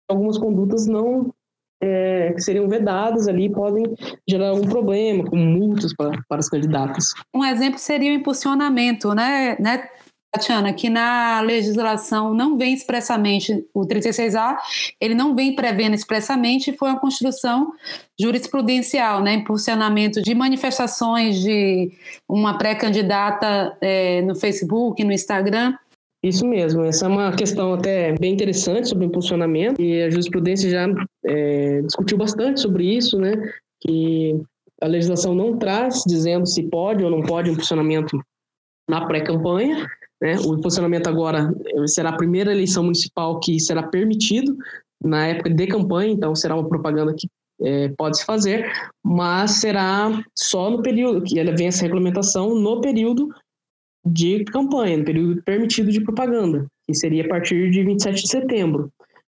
algumas 0.09 0.37
condutas 0.37 0.87
não 0.87 1.33
é, 1.81 2.33
que 2.33 2.41
seriam 2.41 2.67
vedadas 2.67 3.27
ali 3.27 3.49
podem 3.49 3.83
gerar 4.27 4.49
algum 4.49 4.67
problema, 4.67 5.23
como 5.23 5.43
multas 5.43 5.95
para, 5.95 6.11
para 6.27 6.39
os 6.39 6.49
candidatos. 6.49 7.13
Um 7.33 7.45
exemplo 7.45 7.79
seria 7.79 8.11
o 8.11 8.15
impulsionamento, 8.15 9.13
né, 9.13 9.55
né 9.59 9.87
Tatiana, 10.31 10.71
que 10.73 10.89
na 10.89 11.41
legislação 11.41 12.35
não 12.35 12.55
vem 12.55 12.73
expressamente, 12.73 13.65
o 13.73 13.81
36A, 13.81 14.57
ele 15.01 15.15
não 15.15 15.35
vem 15.35 15.55
prevendo 15.55 15.95
expressamente, 15.95 16.77
foi 16.77 16.89
uma 16.89 16.99
construção 16.99 17.71
jurisprudencial, 18.19 19.23
né, 19.23 19.33
impulsionamento 19.33 20.21
de 20.21 20.35
manifestações 20.35 21.39
de 21.41 21.91
uma 22.27 22.59
pré-candidata 22.59 23.75
é, 23.81 24.21
no 24.21 24.35
Facebook, 24.35 25.03
no 25.03 25.11
Instagram, 25.11 25.73
isso 26.21 26.45
mesmo, 26.45 26.83
essa 26.83 27.05
é 27.05 27.09
uma 27.09 27.33
questão 27.33 27.73
até 27.73 28.13
bem 28.19 28.33
interessante 28.33 28.89
sobre 28.89 29.05
impulsionamento 29.05 29.81
e 29.81 30.03
a 30.03 30.09
jurisprudência 30.09 30.69
já 30.69 30.85
é, 31.25 31.81
discutiu 31.81 32.17
bastante 32.17 32.59
sobre 32.59 32.83
isso, 32.83 33.17
né? 33.17 33.33
Que 33.79 34.41
a 34.81 34.87
legislação 34.87 35.33
não 35.33 35.57
traz 35.57 36.03
dizendo 36.05 36.45
se 36.45 36.63
pode 36.63 37.03
ou 37.03 37.09
não 37.09 37.21
pode 37.21 37.49
impulsionamento 37.49 38.19
na 38.89 39.05
pré-campanha, 39.05 39.87
né? 40.21 40.37
O 40.39 40.55
impulsionamento 40.55 41.09
agora 41.09 41.53
será 41.85 42.09
a 42.09 42.17
primeira 42.17 42.51
eleição 42.51 42.83
municipal 42.83 43.39
que 43.39 43.57
será 43.57 43.83
permitido 43.83 44.57
na 45.01 45.27
época 45.27 45.49
de 45.49 45.67
campanha, 45.67 46.11
então 46.11 46.35
será 46.35 46.55
uma 46.55 46.67
propaganda 46.67 47.13
que 47.17 47.29
é, 47.61 47.89
pode 47.97 48.17
se 48.17 48.25
fazer, 48.25 48.69
mas 49.03 49.51
será 49.51 50.21
só 50.37 50.69
no 50.69 50.81
período 50.81 51.21
que 51.21 51.39
ela 51.39 51.55
vem 51.55 51.67
essa 51.67 51.83
regulamentação 51.83 52.55
no 52.55 52.81
período 52.81 53.29
de 54.11 54.43
campanha, 54.45 54.97
no 54.97 55.05
período 55.05 55.41
permitido 55.43 55.91
de 55.91 56.01
propaganda, 56.01 56.65
que 56.85 56.93
seria 56.93 57.25
a 57.25 57.27
partir 57.27 57.69
de 57.69 57.83
27 57.83 58.21
de 58.21 58.29
setembro. 58.29 58.89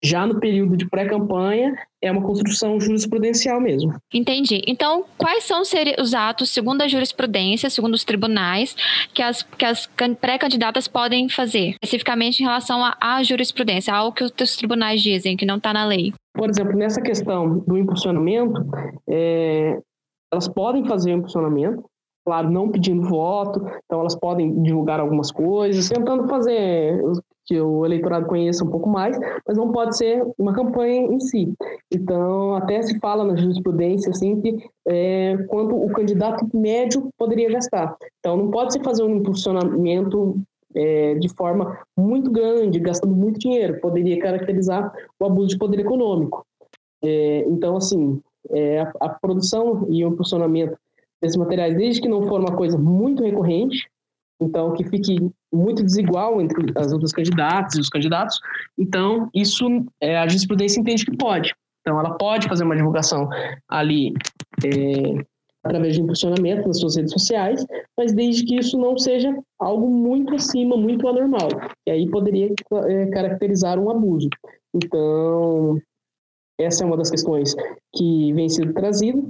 Já 0.04 0.26
no 0.26 0.38
período 0.38 0.76
de 0.76 0.86
pré-campanha, 0.86 1.74
é 2.02 2.12
uma 2.12 2.20
construção 2.20 2.78
jurisprudencial 2.78 3.58
mesmo. 3.58 3.94
Entendi. 4.12 4.60
Então, 4.66 5.06
quais 5.16 5.44
são 5.44 5.62
os 5.62 6.12
atos, 6.12 6.50
segundo 6.50 6.82
a 6.82 6.88
jurisprudência, 6.88 7.70
segundo 7.70 7.94
os 7.94 8.04
tribunais, 8.04 8.76
que 9.14 9.22
as, 9.22 9.42
que 9.42 9.64
as 9.64 9.88
pré-candidatas 10.20 10.86
podem 10.86 11.30
fazer, 11.30 11.70
especificamente 11.70 12.40
em 12.40 12.44
relação 12.44 12.82
à 13.00 13.22
jurisprudência, 13.22 13.94
algo 13.94 14.14
que 14.14 14.24
os 14.24 14.56
tribunais 14.56 15.00
dizem, 15.00 15.38
que 15.38 15.46
não 15.46 15.56
está 15.56 15.72
na 15.72 15.86
lei? 15.86 16.12
Por 16.34 16.50
exemplo, 16.50 16.76
nessa 16.76 17.00
questão 17.00 17.60
do 17.60 17.78
impulsionamento, 17.78 18.60
é, 19.08 19.78
elas 20.30 20.48
podem 20.48 20.84
fazer 20.84 21.14
o 21.14 21.18
impulsionamento, 21.18 21.82
claro, 22.24 22.50
não 22.50 22.70
pedindo 22.70 23.02
voto, 23.08 23.60
então 23.84 24.00
elas 24.00 24.14
podem 24.14 24.62
divulgar 24.62 25.00
algumas 25.00 25.30
coisas, 25.30 25.88
tentando 25.88 26.28
fazer 26.28 27.00
que 27.46 27.60
o 27.60 27.84
eleitorado 27.84 28.26
conheça 28.26 28.64
um 28.64 28.70
pouco 28.70 28.88
mais, 28.88 29.18
mas 29.46 29.56
não 29.56 29.70
pode 29.70 29.96
ser 29.96 30.24
uma 30.38 30.54
campanha 30.54 31.02
em 31.02 31.20
si. 31.20 31.52
Então, 31.92 32.54
até 32.54 32.80
se 32.80 32.98
fala 32.98 33.24
na 33.24 33.36
jurisprudência 33.36 34.10
assim 34.10 34.40
que 34.40 34.56
é, 34.88 35.36
quanto 35.48 35.76
o 35.76 35.92
candidato 35.92 36.48
médio 36.54 37.08
poderia 37.18 37.50
gastar. 37.50 37.96
Então, 38.18 38.36
não 38.36 38.50
pode 38.50 38.72
se 38.72 38.80
fazer 38.82 39.02
um 39.02 39.16
impulsionamento 39.16 40.40
é, 40.74 41.14
de 41.14 41.28
forma 41.34 41.78
muito 41.96 42.30
grande, 42.30 42.80
gastando 42.80 43.14
muito 43.14 43.38
dinheiro, 43.38 43.80
poderia 43.80 44.18
caracterizar 44.18 44.92
o 45.20 45.26
abuso 45.26 45.48
de 45.48 45.58
poder 45.58 45.80
econômico. 45.80 46.44
É, 47.02 47.44
então, 47.46 47.76
assim, 47.76 48.20
é, 48.50 48.80
a, 48.80 48.92
a, 49.00 49.08
produção 49.10 49.86
e 49.88 50.04
o 50.04 50.08
impulsionamento 50.08 50.76
desses 51.24 51.36
materiais, 51.36 51.74
desde 51.74 52.02
que 52.02 52.08
não 52.08 52.22
for 52.22 52.40
uma 52.40 52.54
coisa 52.54 52.76
muito 52.76 53.24
recorrente, 53.24 53.88
então 54.40 54.74
que 54.74 54.84
fique 54.84 55.16
muito 55.52 55.82
desigual 55.82 56.40
entre 56.40 56.72
as 56.76 56.92
outras 56.92 57.12
candidatas 57.12 57.76
e 57.76 57.80
os 57.80 57.88
candidatos. 57.88 58.38
Então, 58.78 59.30
isso 59.34 59.66
é, 60.00 60.18
a 60.18 60.28
jurisprudência 60.28 60.80
entende 60.80 61.06
que 61.06 61.16
pode. 61.16 61.54
Então, 61.80 61.98
ela 61.98 62.16
pode 62.16 62.48
fazer 62.48 62.64
uma 62.64 62.76
divulgação 62.76 63.28
ali 63.68 64.12
é, 64.64 65.24
através 65.64 65.94
de 65.94 66.02
impulsionamento 66.02 66.66
nas 66.66 66.78
suas 66.78 66.96
redes 66.96 67.12
sociais, 67.12 67.64
mas 67.96 68.12
desde 68.12 68.44
que 68.44 68.56
isso 68.56 68.76
não 68.78 68.98
seja 68.98 69.34
algo 69.58 69.88
muito 69.88 70.34
acima, 70.34 70.76
muito 70.76 71.08
anormal. 71.08 71.48
E 71.86 71.90
aí 71.90 72.10
poderia 72.10 72.50
é, 72.86 73.06
caracterizar 73.06 73.78
um 73.78 73.90
abuso. 73.90 74.28
Então, 74.74 75.80
essa 76.58 76.84
é 76.84 76.86
uma 76.86 76.96
das 76.96 77.10
questões 77.10 77.54
que 77.94 78.32
vem 78.34 78.48
sendo 78.48 78.74
trazida 78.74 79.22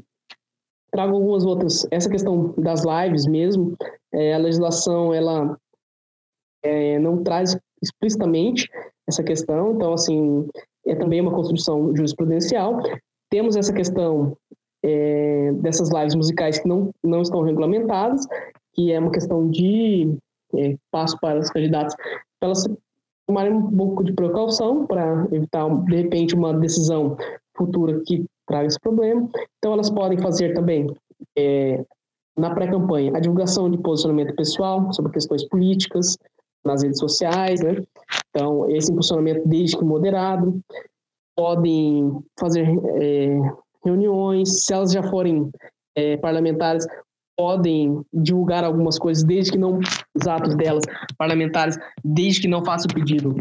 trago 0.95 1.17
algumas 1.17 1.45
outras. 1.45 1.85
Essa 1.91 2.09
questão 2.09 2.55
das 2.57 2.85
lives 2.85 3.27
mesmo, 3.27 3.77
é, 4.13 4.33
a 4.33 4.39
legislação 4.39 5.13
ela 5.13 5.59
é, 6.63 7.01
não 7.01 7.25
traz 7.25 7.59
explicitamente 7.83 8.71
essa 9.09 9.25
questão, 9.25 9.73
então 9.73 9.93
assim 9.93 10.47
é 10.87 10.95
também 10.95 11.21
uma 11.21 11.35
construção 11.35 11.95
jurisprudencial. 11.97 12.79
Temos 13.29 13.57
essa 13.57 13.73
questão 13.73 14.37
é, 14.85 15.53
dessas 15.55 15.91
lives 15.91 16.15
musicais 16.15 16.61
que 16.61 16.69
não, 16.69 16.91
não 17.03 17.23
estão 17.23 17.43
regulamentadas, 17.43 18.25
que 18.73 18.93
é 18.93 19.01
uma 19.01 19.11
questão 19.11 19.51
de 19.51 20.17
é, 20.55 20.77
passo 20.93 21.19
para 21.21 21.41
os 21.41 21.51
candidatos 21.51 21.97
para 21.97 22.51
elas 22.51 22.69
tomarem 23.27 23.53
um 23.53 23.77
pouco 23.77 24.05
de 24.05 24.13
precaução 24.13 24.87
para 24.87 25.27
evitar, 25.33 25.69
de 25.87 25.97
repente, 25.97 26.37
uma 26.37 26.55
decisão 26.55 27.17
futura 27.57 28.01
que 28.07 28.25
traga 28.47 28.67
esse 28.67 28.79
problema. 28.81 29.29
Então, 29.59 29.73
elas 29.73 29.91
podem 29.91 30.19
fazer 30.19 30.55
também, 30.55 30.87
é, 31.37 31.85
na 32.37 32.55
pré-campanha, 32.55 33.13
a 33.17 33.21
divulgação 33.21 33.71
de 33.71 33.79
posicionamento 33.79 34.35
pessoal 34.35 34.93
sobre 34.93 35.13
questões 35.13 35.47
políticas 35.49 36.17
nas 36.65 36.83
redes 36.83 36.99
sociais, 36.99 37.61
né? 37.61 37.83
Então, 38.31 38.69
esse 38.71 38.91
impulsionamento, 38.91 39.47
desde 39.47 39.77
que 39.77 39.85
moderado, 39.85 40.61
podem 41.37 42.19
fazer 42.39 42.67
é, 43.01 43.39
reuniões, 43.85 44.65
se 44.65 44.73
elas 44.73 44.93
já 44.93 45.03
forem 45.03 45.51
é, 45.97 46.17
parlamentares, 46.17 46.87
podem 47.37 48.01
divulgar 48.13 48.65
algumas 48.65 48.99
coisas, 48.99 49.25
desde 49.25 49.53
que 49.53 49.59
não, 49.59 49.79
os 49.79 50.27
atos 50.27 50.55
delas, 50.57 50.85
parlamentares, 51.19 51.77
desde 52.05 52.43
que 52.43 52.49
não 52.49 52.65
façam 52.65 52.89
pedido 52.95 53.37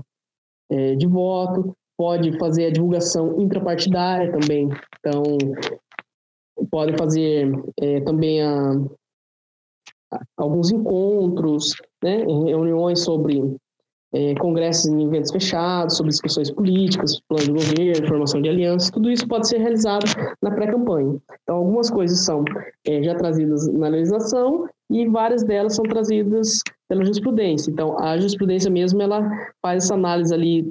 é, 0.69 0.95
de 0.95 1.07
voto, 1.07 1.75
pode 2.03 2.37
fazer 2.37 2.65
a 2.65 2.69
divulgação 2.69 3.39
intrapartidária 3.39 4.29
também. 4.29 4.69
Então, 4.99 5.23
pode 6.69 6.97
fazer 6.97 7.49
é, 7.79 8.01
também 8.01 8.41
a, 8.41 8.71
a, 10.13 10.19
alguns 10.35 10.69
encontros, 10.69 11.73
né, 12.03 12.25
reuniões 12.25 12.99
sobre 13.05 13.41
é, 14.13 14.35
congressos 14.35 14.87
em 14.87 15.01
eventos 15.05 15.31
fechados, 15.31 15.95
sobre 15.95 16.09
discussões 16.09 16.51
políticas, 16.51 17.21
plano 17.21 17.45
de 17.45 17.51
governo, 17.53 18.07
formação 18.09 18.41
de 18.41 18.49
alianças, 18.49 18.91
tudo 18.91 19.09
isso 19.09 19.25
pode 19.25 19.47
ser 19.47 19.59
realizado 19.59 20.03
na 20.41 20.51
pré-campanha. 20.51 21.15
Então, 21.43 21.55
algumas 21.55 21.89
coisas 21.89 22.19
são 22.19 22.43
é, 22.85 23.01
já 23.01 23.15
trazidas 23.15 23.65
na 23.71 23.87
legislação 23.87 24.67
e 24.91 25.07
várias 25.07 25.41
delas 25.41 25.73
são 25.73 25.85
trazidas 25.85 26.59
pela 26.89 27.05
jurisprudência. 27.05 27.71
Então, 27.71 27.97
a 27.97 28.17
jurisprudência 28.17 28.69
mesmo, 28.69 29.01
ela 29.01 29.25
faz 29.61 29.85
essa 29.85 29.93
análise 29.93 30.33
ali 30.33 30.69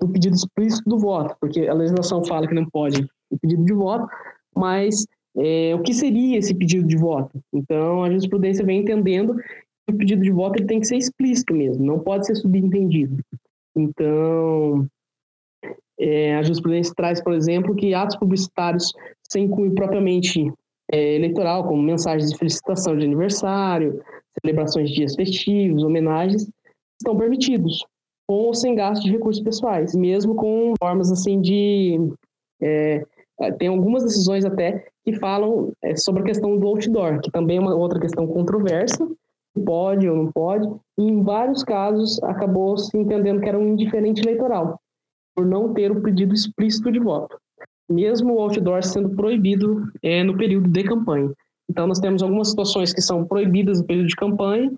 do 0.00 0.08
pedido 0.08 0.36
explícito 0.36 0.88
do 0.88 0.98
voto, 0.98 1.36
porque 1.40 1.66
a 1.66 1.74
legislação 1.74 2.24
fala 2.24 2.46
que 2.46 2.54
não 2.54 2.64
pode 2.66 3.06
o 3.30 3.38
pedido 3.38 3.64
de 3.64 3.72
voto, 3.72 4.06
mas 4.54 5.04
é, 5.36 5.74
o 5.74 5.82
que 5.82 5.92
seria 5.92 6.38
esse 6.38 6.54
pedido 6.54 6.86
de 6.86 6.96
voto? 6.96 7.40
Então, 7.52 8.02
a 8.02 8.08
jurisprudência 8.08 8.64
vem 8.64 8.80
entendendo 8.80 9.36
que 9.36 9.94
o 9.94 9.96
pedido 9.96 10.22
de 10.22 10.30
voto 10.30 10.58
ele 10.58 10.66
tem 10.66 10.80
que 10.80 10.86
ser 10.86 10.96
explícito 10.96 11.54
mesmo, 11.54 11.84
não 11.84 11.98
pode 11.98 12.26
ser 12.26 12.34
subentendido. 12.36 13.18
Então, 13.76 14.86
é, 15.98 16.36
a 16.36 16.42
jurisprudência 16.42 16.94
traz, 16.94 17.22
por 17.22 17.32
exemplo, 17.32 17.74
que 17.74 17.94
atos 17.94 18.16
publicitários 18.16 18.92
sem 19.28 19.48
cunho 19.48 19.74
propriamente 19.74 20.52
é, 20.90 21.16
eleitoral, 21.16 21.66
como 21.66 21.82
mensagens 21.82 22.30
de 22.30 22.38
felicitação 22.38 22.96
de 22.96 23.04
aniversário, 23.04 24.00
celebrações 24.40 24.90
de 24.90 24.96
dias 24.96 25.14
festivos, 25.14 25.82
homenagens, 25.82 26.48
estão 27.00 27.16
permitidos, 27.16 27.84
com 28.28 28.34
ou 28.34 28.54
sem 28.54 28.74
gasto 28.74 29.02
de 29.02 29.10
recursos 29.10 29.42
pessoais, 29.42 29.94
mesmo 29.94 30.34
com 30.34 30.74
formas 30.78 31.10
assim 31.10 31.40
de. 31.40 31.98
É, 32.60 33.02
tem 33.58 33.68
algumas 33.68 34.04
decisões 34.04 34.44
até 34.44 34.84
que 35.04 35.14
falam 35.14 35.72
é, 35.82 35.96
sobre 35.96 36.22
a 36.22 36.26
questão 36.26 36.58
do 36.58 36.66
outdoor, 36.66 37.20
que 37.20 37.30
também 37.30 37.56
é 37.56 37.60
uma 37.60 37.74
outra 37.74 37.98
questão 37.98 38.26
controversa, 38.26 39.08
pode 39.64 40.08
ou 40.08 40.16
não 40.16 40.30
pode, 40.30 40.68
e 40.98 41.02
em 41.02 41.22
vários 41.22 41.64
casos 41.64 42.22
acabou 42.22 42.76
se 42.76 42.96
entendendo 42.96 43.40
que 43.40 43.48
era 43.48 43.58
um 43.58 43.68
indiferente 43.68 44.20
eleitoral, 44.20 44.78
por 45.34 45.46
não 45.46 45.72
ter 45.72 45.90
o 45.90 46.02
pedido 46.02 46.34
explícito 46.34 46.90
de 46.90 46.98
voto, 46.98 47.38
mesmo 47.88 48.34
o 48.34 48.40
outdoor 48.40 48.82
sendo 48.82 49.10
proibido 49.10 49.84
é, 50.02 50.22
no 50.22 50.36
período 50.36 50.68
de 50.68 50.84
campanha. 50.84 51.32
Então, 51.70 51.86
nós 51.86 52.00
temos 52.00 52.22
algumas 52.22 52.50
situações 52.50 52.92
que 52.92 53.00
são 53.00 53.24
proibidas 53.24 53.80
no 53.80 53.86
período 53.86 54.08
de 54.08 54.16
campanha 54.16 54.72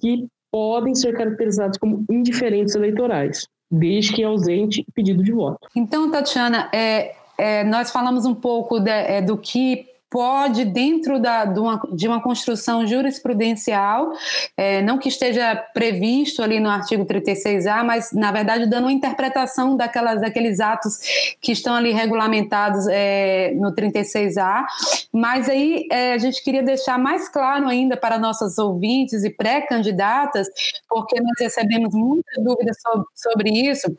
que 0.00 0.26
podem 0.52 0.94
ser 0.94 1.16
caracterizados 1.16 1.78
como 1.78 2.04
indiferentes 2.10 2.74
eleitorais, 2.74 3.48
desde 3.70 4.12
que 4.12 4.22
ausente 4.22 4.84
pedido 4.94 5.24
de 5.24 5.32
voto. 5.32 5.66
Então, 5.74 6.10
Tatiana, 6.10 6.68
é, 6.72 7.14
é, 7.38 7.64
nós 7.64 7.90
falamos 7.90 8.26
um 8.26 8.34
pouco 8.34 8.78
de, 8.78 8.90
é, 8.90 9.22
do 9.22 9.38
que 9.38 9.86
pode, 10.12 10.66
dentro 10.66 11.18
da, 11.18 11.46
de, 11.46 11.58
uma, 11.58 11.80
de 11.90 12.06
uma 12.06 12.22
construção 12.22 12.86
jurisprudencial, 12.86 14.12
é, 14.54 14.82
não 14.82 14.98
que 14.98 15.08
esteja 15.08 15.56
previsto 15.72 16.42
ali 16.42 16.60
no 16.60 16.68
artigo 16.68 17.06
36A, 17.06 17.82
mas, 17.82 18.12
na 18.12 18.30
verdade, 18.30 18.66
dando 18.66 18.84
uma 18.84 18.92
interpretação 18.92 19.74
daquelas, 19.74 20.20
daqueles 20.20 20.60
atos 20.60 20.98
que 21.40 21.50
estão 21.50 21.74
ali 21.74 21.92
regulamentados 21.92 22.86
é, 22.88 23.54
no 23.54 23.74
36A. 23.74 24.66
Mas 25.10 25.48
aí 25.48 25.86
é, 25.90 26.12
a 26.12 26.18
gente 26.18 26.44
queria 26.44 26.62
deixar 26.62 26.98
mais 26.98 27.26
claro 27.30 27.66
ainda 27.66 27.96
para 27.96 28.18
nossas 28.18 28.58
ouvintes 28.58 29.24
e 29.24 29.30
pré-candidatas, 29.30 30.46
porque 30.88 31.18
nós 31.18 31.34
recebemos 31.40 31.94
muitas 31.94 32.44
dúvidas 32.44 32.76
sobre, 32.82 33.06
sobre 33.14 33.50
isso 33.50 33.96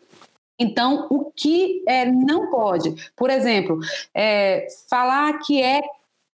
então, 0.59 1.07
o 1.09 1.31
que 1.31 1.83
é, 1.87 2.05
não 2.05 2.49
pode? 2.49 2.93
Por 3.15 3.29
exemplo, 3.29 3.79
é, 4.13 4.67
falar 4.89 5.39
que 5.39 5.61
é 5.61 5.81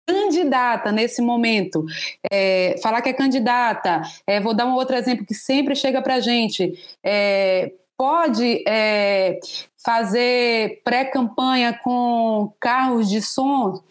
candidata 0.09 0.91
nesse 0.91 1.21
momento, 1.21 1.85
é, 2.31 2.75
falar 2.81 3.01
que 3.01 3.09
é 3.09 3.13
candidata, 3.13 4.01
é, 4.25 4.39
vou 4.39 4.53
dar 4.55 4.65
um 4.65 4.73
outro 4.73 4.95
exemplo 4.95 5.25
que 5.25 5.35
sempre 5.35 5.75
chega 5.75 6.01
para 6.01 6.15
a 6.15 6.19
gente, 6.19 6.73
é, 7.03 7.71
pode 7.95 8.63
é, 8.67 9.39
fazer 9.83 10.81
pré-campanha 10.83 11.77
com 11.83 12.51
carros 12.59 13.07
de 13.09 13.21
som, 13.21 13.83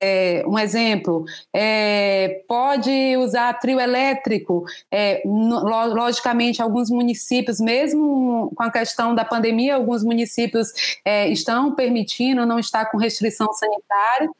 é, 0.00 0.44
um 0.46 0.56
exemplo, 0.56 1.24
é, 1.52 2.42
pode 2.46 3.16
usar 3.16 3.52
trio 3.54 3.80
elétrico. 3.80 4.64
No, 5.24 5.64
logicamente, 5.92 6.62
alguns 6.62 6.88
municípios, 6.88 7.58
mesmo 7.58 8.52
com 8.54 8.62
a 8.62 8.70
questão 8.70 9.12
da 9.12 9.24
pandemia, 9.24 9.74
alguns 9.74 10.04
municípios 10.04 10.68
estão 11.28 11.74
permitindo, 11.74 12.46
não 12.46 12.60
está 12.60 12.86
com 12.86 12.96
restrição 12.96 13.52
sanitária. 13.52 14.30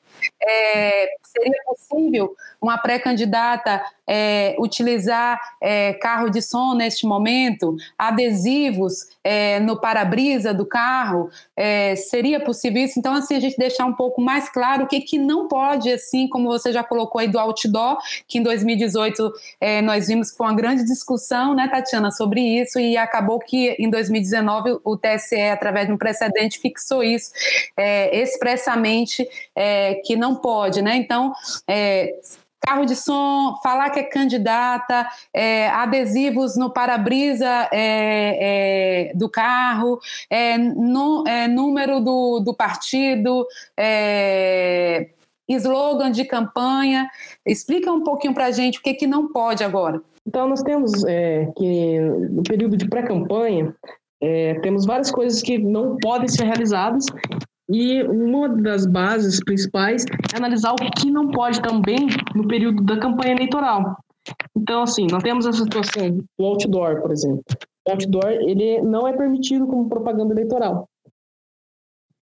É, 0.42 1.08
seria 1.22 1.62
possível 1.64 2.34
uma 2.60 2.78
pré-candidata 2.78 3.82
é, 4.08 4.56
utilizar 4.58 5.38
é, 5.60 5.92
carro 5.92 6.30
de 6.30 6.40
som 6.40 6.74
neste 6.74 7.06
momento, 7.06 7.76
adesivos 7.96 9.06
é, 9.22 9.60
no 9.60 9.78
para-brisa 9.78 10.54
do 10.54 10.64
carro, 10.64 11.28
é, 11.54 11.94
seria 11.94 12.40
possível 12.40 12.82
isso? 12.82 12.98
Então, 12.98 13.12
assim, 13.12 13.34
a 13.34 13.40
gente 13.40 13.58
deixar 13.58 13.84
um 13.84 13.92
pouco 13.92 14.22
mais 14.22 14.48
claro 14.48 14.84
o 14.84 14.86
que, 14.86 15.02
que 15.02 15.18
não 15.18 15.46
pode, 15.46 15.92
assim, 15.92 16.26
como 16.26 16.48
você 16.48 16.72
já 16.72 16.82
colocou 16.82 17.20
aí 17.20 17.28
do 17.28 17.38
outdoor, 17.38 17.98
que 18.26 18.38
em 18.38 18.42
2018 18.42 19.30
é, 19.60 19.82
nós 19.82 20.08
vimos 20.08 20.30
que 20.30 20.38
foi 20.38 20.46
uma 20.46 20.56
grande 20.56 20.84
discussão, 20.84 21.54
né, 21.54 21.68
Tatiana, 21.68 22.10
sobre 22.10 22.40
isso, 22.40 22.80
e 22.80 22.96
acabou 22.96 23.38
que 23.38 23.76
em 23.78 23.90
2019 23.90 24.78
o 24.82 24.96
TSE, 24.96 25.40
através 25.42 25.86
de 25.86 25.92
um 25.92 25.98
precedente, 25.98 26.58
fixou 26.58 27.02
isso 27.02 27.30
expressamente, 28.12 29.28
que 30.04 30.07
não 30.16 30.36
pode, 30.36 30.82
né? 30.82 30.96
Então, 30.96 31.32
carro 32.60 32.84
de 32.84 32.94
som, 32.94 33.58
falar 33.62 33.90
que 33.90 34.00
é 34.00 34.02
candidata, 34.02 35.08
é, 35.32 35.68
adesivos 35.68 36.56
no 36.56 36.70
para-brisa 36.70 37.68
é, 37.72 39.08
é, 39.10 39.12
do 39.14 39.28
carro, 39.28 39.98
é, 40.28 40.58
no, 40.58 41.24
é, 41.26 41.48
número 41.48 42.00
do, 42.00 42.40
do 42.40 42.54
partido, 42.54 43.46
é, 43.76 45.08
slogan 45.48 46.10
de 46.10 46.24
campanha. 46.24 47.08
Explica 47.46 47.90
um 47.90 48.02
pouquinho 48.02 48.34
para 48.34 48.46
a 48.46 48.50
gente 48.50 48.78
o 48.78 48.82
que, 48.82 48.94
que 48.94 49.06
não 49.06 49.32
pode 49.32 49.64
agora. 49.64 50.02
Então, 50.26 50.46
nós 50.46 50.62
temos 50.62 50.92
que, 51.56 52.00
no 52.00 52.42
período 52.42 52.76
de 52.76 52.86
pré-campanha, 52.86 53.74
temos 54.60 54.84
várias 54.84 55.10
coisas 55.10 55.40
que 55.40 55.56
não 55.56 55.96
podem 55.96 56.28
ser 56.28 56.44
realizadas 56.44 57.06
e 57.68 58.02
uma 58.04 58.48
das 58.48 58.86
bases 58.86 59.42
principais 59.44 60.04
é 60.32 60.36
analisar 60.36 60.72
o 60.72 60.76
que 60.76 61.10
não 61.10 61.30
pode 61.30 61.60
também 61.60 62.08
no 62.34 62.46
período 62.48 62.82
da 62.82 62.98
campanha 62.98 63.34
eleitoral. 63.34 63.96
Então, 64.56 64.82
assim, 64.82 65.06
nós 65.10 65.22
temos 65.22 65.46
essa 65.46 65.62
situação 65.62 66.18
do 66.38 66.44
outdoor, 66.44 67.02
por 67.02 67.12
exemplo. 67.12 67.42
O 67.86 67.90
outdoor, 67.90 68.30
ele 68.30 68.80
não 68.82 69.06
é 69.06 69.16
permitido 69.16 69.66
como 69.66 69.88
propaganda 69.88 70.32
eleitoral. 70.32 70.88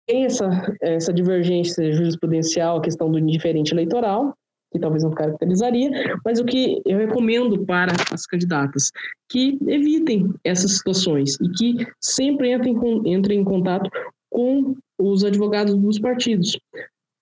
Tem 0.07 0.25
essa, 0.25 0.49
essa 0.81 1.13
divergência 1.13 1.93
jurisprudencial, 1.93 2.79
a 2.79 2.83
questão 2.83 3.11
do 3.11 3.19
indiferente 3.19 3.75
eleitoral, 3.75 4.35
que 4.73 4.79
talvez 4.79 5.03
não 5.03 5.11
caracterizaria, 5.11 5.91
mas 6.25 6.39
o 6.39 6.45
que 6.45 6.81
eu 6.85 6.99
recomendo 6.99 7.65
para 7.65 7.93
as 8.13 8.27
candidatas, 8.27 8.91
que 9.29 9.59
evitem 9.67 10.33
essas 10.45 10.77
situações 10.79 11.37
e 11.41 11.49
que 11.51 11.87
sempre 12.01 12.53
entrem, 12.53 12.77
entrem 13.05 13.41
em 13.41 13.45
contato 13.45 13.91
com 14.31 14.77
os 14.99 15.25
advogados 15.25 15.77
dos 15.77 15.99
partidos, 15.99 16.59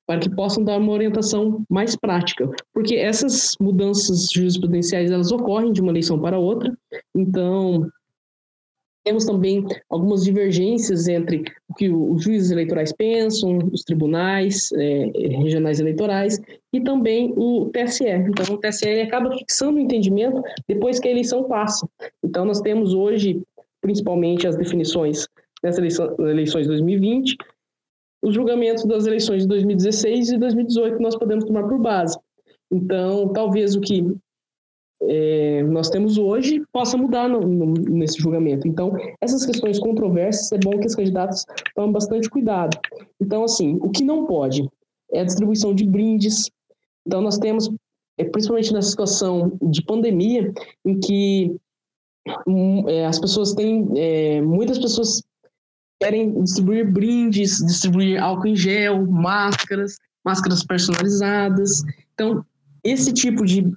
para 0.06 0.20
que 0.20 0.28
possam 0.28 0.62
dar 0.62 0.78
uma 0.78 0.92
orientação 0.92 1.64
mais 1.70 1.96
prática, 1.96 2.50
porque 2.72 2.96
essas 2.96 3.54
mudanças 3.60 4.28
jurisprudenciais 4.30 5.10
elas 5.10 5.32
ocorrem 5.32 5.72
de 5.72 5.80
uma 5.80 5.90
eleição 5.90 6.18
para 6.18 6.38
outra, 6.38 6.76
então 7.14 7.88
temos 9.04 9.26
também 9.26 9.64
algumas 9.90 10.24
divergências 10.24 11.06
entre 11.08 11.44
o 11.68 11.74
que 11.74 11.90
os 11.90 12.24
juízes 12.24 12.50
eleitorais 12.50 12.90
pensam, 12.90 13.58
os 13.70 13.82
tribunais 13.82 14.72
é, 14.72 15.10
regionais 15.14 15.78
eleitorais 15.78 16.40
e 16.72 16.80
também 16.80 17.34
o 17.36 17.70
TSE. 17.70 18.08
Então, 18.08 18.54
o 18.54 18.58
TSE 18.58 19.02
acaba 19.02 19.30
fixando 19.36 19.76
o 19.76 19.80
entendimento 19.80 20.42
depois 20.66 20.98
que 20.98 21.06
a 21.06 21.10
eleição 21.10 21.44
passa. 21.44 21.86
Então, 22.22 22.46
nós 22.46 22.62
temos 22.62 22.94
hoje, 22.94 23.42
principalmente, 23.82 24.46
as 24.46 24.56
definições 24.56 25.28
nessas 25.62 25.98
eleições 26.18 26.62
de 26.62 26.68
2020, 26.68 27.36
os 28.24 28.34
julgamentos 28.34 28.84
das 28.84 29.06
eleições 29.06 29.42
de 29.42 29.48
2016 29.48 30.30
e 30.30 30.38
2018 30.38 31.00
nós 31.00 31.16
podemos 31.16 31.44
tomar 31.44 31.68
por 31.68 31.78
base. 31.78 32.18
Então, 32.72 33.28
talvez 33.32 33.76
o 33.76 33.80
que 33.80 34.02
é, 35.02 35.62
nós 35.64 35.90
temos 35.90 36.16
hoje 36.16 36.62
possa 36.72 36.96
mudar 36.96 37.28
no, 37.28 37.40
no, 37.40 37.74
nesse 37.74 38.18
julgamento. 38.18 38.66
Então, 38.66 38.92
essas 39.20 39.44
questões 39.44 39.78
controversas, 39.78 40.50
é 40.52 40.58
bom 40.58 40.78
que 40.78 40.86
os 40.86 40.94
candidatos 40.94 41.44
tomem 41.74 41.92
bastante 41.92 42.30
cuidado. 42.30 42.78
Então, 43.20 43.44
assim, 43.44 43.78
o 43.82 43.90
que 43.90 44.02
não 44.02 44.24
pode 44.24 44.66
é 45.12 45.20
a 45.20 45.24
distribuição 45.24 45.74
de 45.74 45.84
brindes. 45.84 46.50
Então, 47.06 47.20
nós 47.20 47.36
temos, 47.36 47.68
é, 48.18 48.24
principalmente 48.24 48.72
nessa 48.72 48.88
situação 48.88 49.52
de 49.60 49.84
pandemia, 49.84 50.50
em 50.84 50.98
que 50.98 51.54
hum, 52.46 52.88
é, 52.88 53.04
as 53.04 53.18
pessoas 53.18 53.52
têm, 53.52 53.86
é, 53.96 54.40
muitas 54.40 54.78
pessoas 54.78 55.22
querem 56.04 56.42
distribuir 56.42 56.90
brindes, 56.90 57.58
distribuir 57.64 58.22
álcool 58.22 58.48
em 58.48 58.56
gel, 58.56 59.06
máscaras, 59.06 59.96
máscaras 60.22 60.62
personalizadas. 60.62 61.82
Então, 62.12 62.44
esse 62.84 63.10
tipo 63.10 63.44
de 63.46 63.72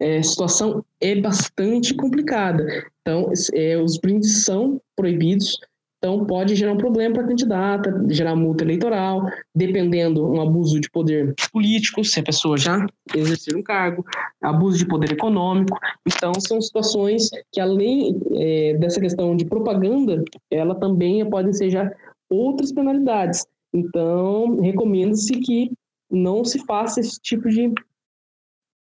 é, 0.00 0.22
situação 0.22 0.82
é 1.02 1.20
bastante 1.20 1.92
complicada. 1.94 2.64
Então, 3.02 3.30
é, 3.52 3.76
os 3.76 3.98
brindes 3.98 4.44
são 4.44 4.80
proibidos, 4.96 5.58
então, 6.06 6.24
pode 6.24 6.54
gerar 6.54 6.72
um 6.72 6.76
problema 6.76 7.14
para 7.14 7.24
a 7.24 7.26
candidata, 7.26 8.04
gerar 8.08 8.36
multa 8.36 8.62
eleitoral, 8.62 9.26
dependendo 9.52 10.24
um 10.24 10.40
abuso 10.40 10.80
de 10.80 10.88
poder 10.88 11.34
político, 11.52 12.04
se 12.04 12.20
a 12.20 12.22
pessoa 12.22 12.56
já 12.56 12.86
exercer 13.12 13.56
um 13.56 13.62
cargo, 13.62 14.04
abuso 14.40 14.78
de 14.78 14.86
poder 14.86 15.10
econômico. 15.10 15.76
Então, 16.06 16.32
são 16.38 16.60
situações 16.60 17.28
que, 17.50 17.60
além 17.60 18.20
é, 18.34 18.74
dessa 18.74 19.00
questão 19.00 19.34
de 19.34 19.44
propaganda, 19.44 20.22
ela 20.48 20.76
também 20.76 21.28
pode 21.28 21.56
ser 21.56 21.70
já 21.70 21.90
outras 22.30 22.70
penalidades. 22.70 23.44
Então, 23.74 24.60
recomenda-se 24.60 25.32
que 25.40 25.72
não 26.08 26.44
se 26.44 26.64
faça 26.66 27.00
esse 27.00 27.20
tipo 27.20 27.48
de 27.48 27.72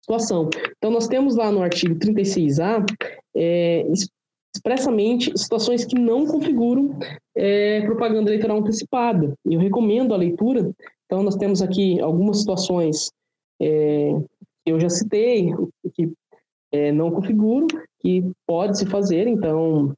situação. 0.01 0.49
Então, 0.77 0.89
nós 0.89 1.09
temos 1.09 1.35
lá 1.35 1.51
no 1.51 1.61
artigo 1.61 1.95
36A 1.95 2.85
é, 3.35 3.85
expressamente 4.55 5.31
situações 5.37 5.85
que 5.85 5.97
não 5.97 6.25
configuram 6.25 6.97
é, 7.35 7.81
propaganda 7.81 8.29
eleitoral 8.29 8.57
antecipada. 8.59 9.33
Eu 9.45 9.59
recomendo 9.59 10.13
a 10.13 10.17
leitura. 10.17 10.71
Então, 11.05 11.23
nós 11.23 11.35
temos 11.35 11.61
aqui 11.61 11.99
algumas 11.99 12.39
situações 12.39 13.11
é, 13.61 14.13
que 14.65 14.71
eu 14.71 14.79
já 14.79 14.89
citei, 14.89 15.53
que 15.93 16.11
é, 16.71 16.91
não 16.91 17.11
configuram, 17.11 17.67
que 17.99 18.23
pode 18.47 18.77
se 18.77 18.85
fazer, 18.85 19.27
então, 19.27 19.93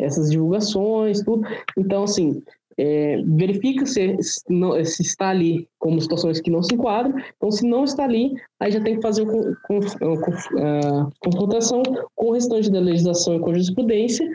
essas 0.00 0.30
divulgações, 0.30 1.22
tudo. 1.22 1.46
Então, 1.78 2.02
assim, 2.02 2.42
é, 2.78 3.22
verifica 3.24 3.86
se, 3.86 4.16
se, 4.22 5.02
está 5.02 5.28
ali 5.28 5.68
como 5.78 6.00
situações 6.00 6.40
que 6.40 6.50
não 6.50 6.62
se 6.62 6.74
enquadram. 6.74 7.14
Então, 7.36 7.50
se 7.50 7.66
não 7.66 7.84
está 7.84 8.04
ali, 8.04 8.34
aí 8.60 8.72
já 8.72 8.80
tem 8.80 8.96
que 8.96 9.02
fazer 9.02 9.22
a 9.22 11.10
confrontação 11.20 11.82
com 12.14 12.26
o 12.26 12.32
restante 12.32 12.70
da 12.70 12.80
legislação 12.80 13.36
e 13.36 13.40
com 13.40 13.50
a 13.50 13.54
jurisprudência 13.54 14.28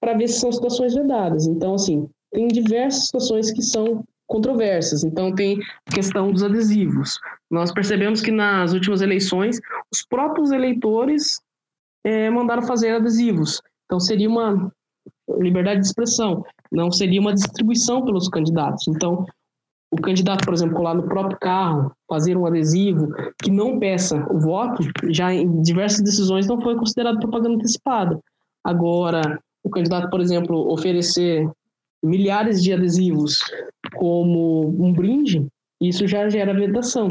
para 0.00 0.14
ver 0.14 0.28
se 0.28 0.40
são 0.40 0.50
situações 0.50 0.94
vedadas. 0.94 1.46
Então, 1.46 1.74
assim, 1.74 2.08
tem 2.32 2.48
diversas 2.48 3.06
situações 3.06 3.52
que 3.52 3.62
são 3.62 4.02
controversas. 4.26 5.04
Então, 5.04 5.34
tem 5.34 5.58
a 5.86 5.94
questão 5.94 6.32
dos 6.32 6.42
adesivos. 6.42 7.18
Nós 7.50 7.70
percebemos 7.70 8.22
que 8.22 8.30
nas 8.30 8.72
últimas 8.72 9.02
eleições, 9.02 9.60
os 9.92 10.02
próprios 10.02 10.50
eleitores 10.50 11.40
é, 12.04 12.30
mandaram 12.30 12.62
fazer 12.62 12.94
adesivos. 12.94 13.60
Então, 13.84 14.00
seria 14.00 14.28
uma 14.28 14.72
liberdade 15.40 15.80
de 15.80 15.86
expressão 15.86 16.44
não 16.70 16.90
seria 16.90 17.20
uma 17.20 17.34
distribuição 17.34 18.04
pelos 18.04 18.28
candidatos. 18.28 18.86
Então, 18.88 19.26
o 19.92 20.00
candidato, 20.00 20.44
por 20.44 20.54
exemplo, 20.54 20.74
colar 20.74 20.94
no 20.94 21.02
próprio 21.02 21.38
carro, 21.38 21.92
fazer 22.08 22.36
um 22.36 22.46
adesivo 22.46 23.08
que 23.42 23.50
não 23.50 23.78
peça 23.78 24.26
o 24.30 24.40
voto, 24.40 24.82
já 25.10 25.32
em 25.34 25.60
diversas 25.60 26.02
decisões 26.02 26.46
não 26.46 26.60
foi 26.60 26.74
considerado 26.76 27.20
propaganda 27.20 27.56
antecipada. 27.56 28.18
Agora, 28.64 29.38
o 29.62 29.68
candidato, 29.68 30.08
por 30.08 30.20
exemplo, 30.20 30.72
oferecer 30.72 31.46
milhares 32.02 32.62
de 32.62 32.72
adesivos 32.72 33.40
como 33.94 34.68
um 34.82 34.92
brinde, 34.92 35.46
isso 35.80 36.06
já 36.06 36.28
gera 36.28 36.54
vedação. 36.54 37.08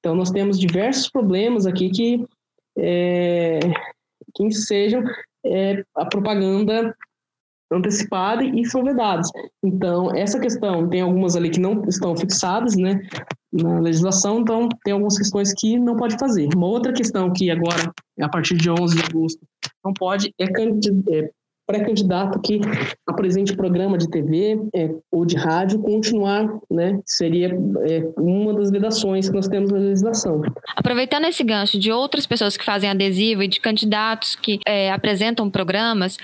Então, 0.00 0.16
nós 0.16 0.30
temos 0.30 0.58
diversos 0.58 1.08
problemas 1.08 1.66
aqui 1.66 1.88
que, 1.90 2.26
é, 2.76 3.60
que 4.34 4.42
é, 5.46 5.84
a 5.94 6.04
propaganda 6.04 6.94
antecipada 7.74 8.44
e 8.44 8.64
são 8.64 8.84
vedados. 8.84 9.30
Então, 9.62 10.14
essa 10.14 10.38
questão, 10.38 10.88
tem 10.88 11.00
algumas 11.00 11.36
ali 11.36 11.50
que 11.50 11.60
não 11.60 11.82
estão 11.86 12.16
fixadas, 12.16 12.76
né, 12.76 13.00
na 13.52 13.80
legislação, 13.80 14.40
então 14.40 14.68
tem 14.84 14.92
algumas 14.92 15.16
questões 15.16 15.52
que 15.54 15.78
não 15.78 15.96
pode 15.96 16.16
fazer. 16.18 16.48
Uma 16.54 16.66
outra 16.66 16.92
questão 16.92 17.32
que 17.32 17.50
agora, 17.50 17.92
a 18.20 18.28
partir 18.28 18.56
de 18.56 18.70
11 18.70 18.96
de 18.96 19.02
agosto, 19.02 19.40
não 19.84 19.92
pode 19.92 20.32
é, 20.38 20.44
é 20.44 21.22
pré-candidato 21.66 22.40
que 22.40 22.60
apresente 23.06 23.56
programa 23.56 23.96
de 23.96 24.08
TV 24.08 24.60
é, 24.74 24.90
ou 25.10 25.24
de 25.24 25.36
rádio 25.36 25.78
continuar, 25.80 26.46
né, 26.70 27.00
seria 27.06 27.48
é, 27.48 28.04
uma 28.18 28.52
das 28.54 28.70
vedações 28.70 29.28
que 29.28 29.34
nós 29.34 29.48
temos 29.48 29.70
na 29.70 29.78
legislação. 29.78 30.42
Aproveitando 30.76 31.24
esse 31.24 31.42
gancho 31.42 31.78
de 31.78 31.90
outras 31.90 32.26
pessoas 32.26 32.56
que 32.56 32.64
fazem 32.64 32.90
adesivo 32.90 33.42
e 33.42 33.48
de 33.48 33.60
candidatos 33.60 34.36
que 34.36 34.58
é, 34.66 34.92
apresentam 34.92 35.50
programas, 35.50 36.16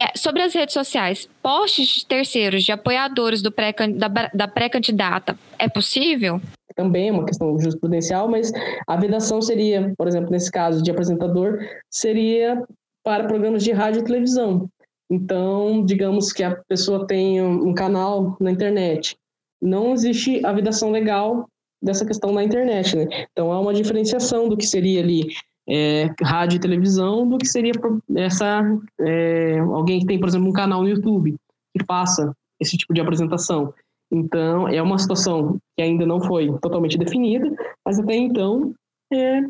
é, 0.00 0.16
sobre 0.16 0.42
as 0.42 0.54
redes 0.54 0.72
sociais, 0.72 1.28
posts 1.42 1.88
de 1.88 2.06
terceiros, 2.06 2.64
de 2.64 2.72
apoiadores 2.72 3.42
do 3.42 3.52
pré, 3.52 3.74
da, 3.94 4.08
da 4.32 4.48
pré-candidata, 4.48 5.38
é 5.58 5.68
possível? 5.68 6.40
também 6.76 7.08
é 7.08 7.12
uma 7.12 7.24
questão 7.24 7.58
jurisprudencial, 7.58 8.28
mas 8.28 8.52
a 8.86 8.96
vedação 8.96 9.40
seria, 9.40 9.94
por 9.96 10.06
exemplo, 10.06 10.30
nesse 10.30 10.50
caso 10.50 10.82
de 10.82 10.90
apresentador, 10.90 11.58
seria 11.90 12.62
para 13.02 13.26
programas 13.26 13.64
de 13.64 13.72
rádio 13.72 14.02
e 14.02 14.04
televisão. 14.04 14.68
Então, 15.10 15.84
digamos 15.84 16.32
que 16.32 16.42
a 16.42 16.56
pessoa 16.68 17.06
tem 17.06 17.40
um 17.40 17.72
canal 17.72 18.36
na 18.40 18.50
internet. 18.50 19.16
Não 19.62 19.92
existe 19.92 20.44
a 20.44 20.52
vedação 20.52 20.90
legal 20.90 21.48
dessa 21.82 22.04
questão 22.04 22.32
na 22.32 22.42
internet, 22.42 22.96
né? 22.96 23.26
Então, 23.30 23.52
há 23.52 23.60
uma 23.60 23.72
diferenciação 23.72 24.48
do 24.48 24.56
que 24.56 24.66
seria 24.66 25.00
ali 25.00 25.28
é, 25.68 26.08
rádio 26.22 26.56
e 26.56 26.60
televisão 26.60 27.28
do 27.28 27.38
que 27.38 27.46
seria 27.46 27.72
essa 28.16 28.62
é, 29.00 29.58
alguém 29.58 30.00
que 30.00 30.06
tem, 30.06 30.18
por 30.18 30.28
exemplo, 30.28 30.48
um 30.48 30.52
canal 30.52 30.82
no 30.82 30.88
YouTube 30.88 31.36
que 31.76 31.84
faça 31.84 32.32
esse 32.60 32.76
tipo 32.76 32.94
de 32.94 33.00
apresentação. 33.00 33.72
Então, 34.10 34.68
é 34.68 34.80
uma 34.80 34.98
situação 34.98 35.58
que 35.76 35.82
ainda 35.82 36.06
não 36.06 36.20
foi 36.20 36.46
totalmente 36.60 36.96
definida, 36.96 37.54
mas 37.84 37.98
até 37.98 38.14
então 38.14 38.72
é, 39.12 39.42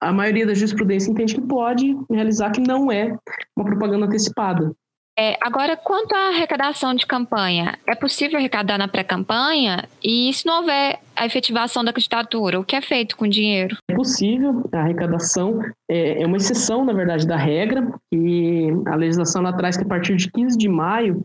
a 0.00 0.12
maioria 0.12 0.46
da 0.46 0.54
jurisprudência 0.54 1.10
entende 1.10 1.34
que 1.34 1.40
pode 1.40 1.96
realizar 2.10 2.50
que 2.50 2.60
não 2.60 2.90
é 2.90 3.16
uma 3.56 3.64
propaganda 3.64 4.06
antecipada. 4.06 4.72
É, 5.20 5.36
agora, 5.40 5.76
quanto 5.76 6.14
à 6.14 6.28
arrecadação 6.28 6.94
de 6.94 7.04
campanha, 7.04 7.76
é 7.88 7.96
possível 7.96 8.38
arrecadar 8.38 8.78
na 8.78 8.86
pré-campanha? 8.86 9.88
E 10.00 10.32
se 10.32 10.46
não 10.46 10.60
houver 10.60 11.00
a 11.16 11.26
efetivação 11.26 11.82
da 11.82 11.92
candidatura, 11.92 12.60
o 12.60 12.64
que 12.64 12.76
é 12.76 12.80
feito 12.80 13.16
com 13.16 13.24
o 13.24 13.28
dinheiro? 13.28 13.76
É 13.90 13.96
possível, 13.96 14.62
a 14.72 14.78
arrecadação 14.78 15.60
é, 15.90 16.22
é 16.22 16.26
uma 16.26 16.36
exceção, 16.36 16.84
na 16.84 16.92
verdade, 16.92 17.26
da 17.26 17.36
regra, 17.36 17.92
e 18.12 18.68
a 18.86 18.94
legislação 18.94 19.42
lá 19.42 19.52
traz 19.52 19.76
que 19.76 19.82
a 19.82 19.88
partir 19.88 20.14
de 20.14 20.30
15 20.30 20.56
de 20.56 20.68
maio 20.68 21.20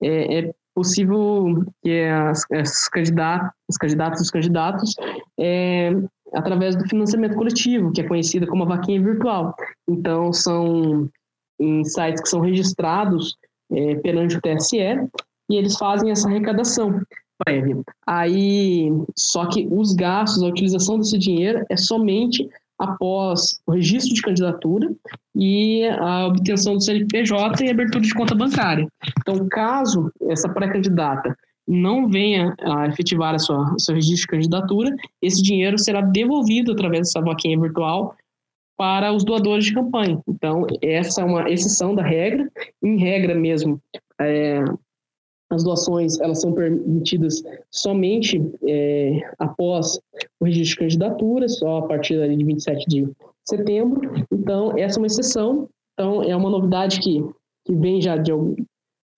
é, 0.00 0.38
é 0.38 0.52
possível 0.72 1.64
que 1.82 2.04
as, 2.04 2.44
as 2.52 2.88
candidatas, 2.88 3.50
os 3.68 3.76
candidatos 3.76 4.20
e 4.20 4.22
os 4.22 4.30
candidatos 4.30 4.94
é, 5.40 5.90
através 6.34 6.76
do 6.76 6.88
financiamento 6.88 7.36
coletivo, 7.36 7.92
que 7.92 8.00
é 8.00 8.08
conhecida 8.08 8.46
como 8.46 8.64
a 8.64 8.66
vaquinha 8.66 9.02
virtual. 9.02 9.54
Então, 9.88 10.32
são 10.32 11.08
em 11.60 11.84
sites 11.84 12.22
que 12.22 12.28
são 12.28 12.40
registrados 12.40 13.36
é, 13.70 13.94
perante 13.96 14.36
o 14.36 14.40
TSE 14.40 14.78
e 15.50 15.56
eles 15.56 15.76
fazem 15.76 16.10
essa 16.10 16.28
arrecadação 16.28 17.00
prévia. 17.44 17.76
Aí, 18.06 18.90
só 19.16 19.46
que 19.46 19.66
os 19.70 19.94
gastos, 19.94 20.42
a 20.42 20.46
utilização 20.46 20.98
desse 20.98 21.18
dinheiro 21.18 21.64
é 21.68 21.76
somente 21.76 22.48
após 22.78 23.60
o 23.66 23.72
registro 23.72 24.14
de 24.14 24.22
candidatura 24.22 24.90
e 25.36 25.84
a 26.00 26.26
obtenção 26.26 26.74
do 26.74 26.82
CNPJ 26.82 27.64
e 27.64 27.70
abertura 27.70 28.02
de 28.02 28.14
conta 28.14 28.34
bancária. 28.34 28.88
Então, 29.20 29.46
caso 29.48 30.10
essa 30.28 30.48
pré-candidata 30.48 31.36
não 31.66 32.08
venha 32.08 32.54
a 32.60 32.86
efetivar 32.86 33.34
a 33.34 33.38
sua, 33.38 33.74
seu 33.78 33.94
registro 33.94 34.22
de 34.22 34.26
candidatura, 34.26 34.94
esse 35.20 35.42
dinheiro 35.42 35.78
será 35.78 36.00
devolvido 36.00 36.72
através 36.72 37.08
dessa 37.08 37.20
vaquinha 37.20 37.58
virtual 37.58 38.16
para 38.76 39.12
os 39.12 39.24
doadores 39.24 39.66
de 39.66 39.74
campanha. 39.74 40.20
Então, 40.26 40.66
essa 40.82 41.20
é 41.20 41.24
uma 41.24 41.48
exceção 41.48 41.94
da 41.94 42.02
regra. 42.02 42.50
Em 42.82 42.98
regra 42.98 43.34
mesmo, 43.34 43.80
é, 44.20 44.64
as 45.50 45.62
doações 45.62 46.18
elas 46.18 46.40
são 46.40 46.52
permitidas 46.52 47.42
somente 47.70 48.40
é, 48.66 49.20
após 49.38 50.00
o 50.40 50.46
registro 50.46 50.88
de 50.88 50.96
candidatura, 50.96 51.48
só 51.48 51.78
a 51.78 51.86
partir 51.86 52.18
de 52.36 52.44
27 52.44 52.86
de 52.88 53.08
setembro. 53.46 54.00
Então, 54.32 54.76
essa 54.76 54.98
é 54.98 55.00
uma 55.00 55.06
exceção. 55.06 55.68
Então, 55.92 56.22
é 56.22 56.34
uma 56.34 56.50
novidade 56.50 56.98
que, 57.00 57.22
que 57.64 57.74
vem 57.74 58.00
já 58.00 58.16
de, 58.16 58.32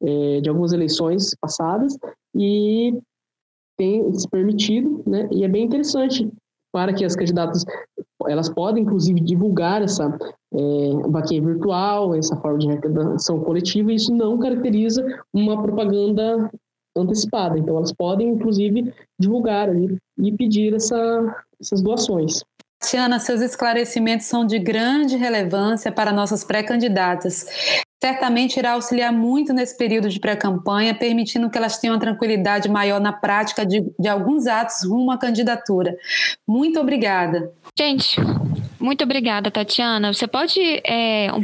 é, 0.02 0.40
de 0.40 0.48
algumas 0.48 0.72
eleições 0.72 1.34
passadas 1.40 1.96
e 2.34 2.98
tem 3.76 4.12
se 4.14 4.28
permitido, 4.28 5.02
né? 5.06 5.28
E 5.32 5.44
é 5.44 5.48
bem 5.48 5.64
interessante 5.64 6.30
para 6.72 6.92
que 6.92 7.04
as 7.04 7.14
candidatas 7.14 7.64
elas 8.26 8.48
podem 8.48 8.82
inclusive 8.82 9.20
divulgar 9.20 9.82
essa 9.82 10.16
é, 10.52 11.08
vaquinha 11.08 11.42
virtual, 11.42 12.14
essa 12.14 12.36
forma 12.36 12.58
de 12.58 12.68
arrecadação 12.68 13.40
coletiva, 13.40 13.92
e 13.92 13.96
isso 13.96 14.14
não 14.14 14.38
caracteriza 14.38 15.04
uma 15.32 15.62
propaganda 15.62 16.50
antecipada. 16.96 17.58
Então 17.58 17.76
elas 17.76 17.92
podem 17.92 18.28
inclusive 18.28 18.92
divulgar 19.20 19.68
ali, 19.68 19.98
e 20.18 20.32
pedir 20.32 20.74
essa, 20.74 21.44
essas 21.60 21.82
doações. 21.82 22.42
Tiana, 22.82 23.18
seus 23.18 23.40
esclarecimentos 23.40 24.26
são 24.26 24.44
de 24.44 24.58
grande 24.58 25.16
relevância 25.16 25.90
para 25.90 26.12
nossas 26.12 26.44
pré-candidatas 26.44 27.46
certamente 28.04 28.58
irá 28.58 28.72
auxiliar 28.72 29.10
muito 29.10 29.54
nesse 29.54 29.74
período 29.78 30.10
de 30.10 30.20
pré-campanha, 30.20 30.94
permitindo 30.94 31.48
que 31.48 31.56
elas 31.56 31.78
tenham 31.78 31.94
uma 31.94 32.00
tranquilidade 32.00 32.68
maior 32.68 33.00
na 33.00 33.14
prática 33.14 33.64
de, 33.64 33.82
de 33.98 34.08
alguns 34.08 34.46
atos 34.46 34.84
rumo 34.84 35.10
à 35.10 35.16
candidatura. 35.16 35.96
Muito 36.46 36.78
obrigada. 36.78 37.50
Gente, 37.78 38.20
muito 38.78 39.02
obrigada, 39.04 39.50
Tatiana. 39.50 40.12
Você 40.12 40.26
pode 40.26 40.60
é, 40.84 41.32
um, 41.32 41.42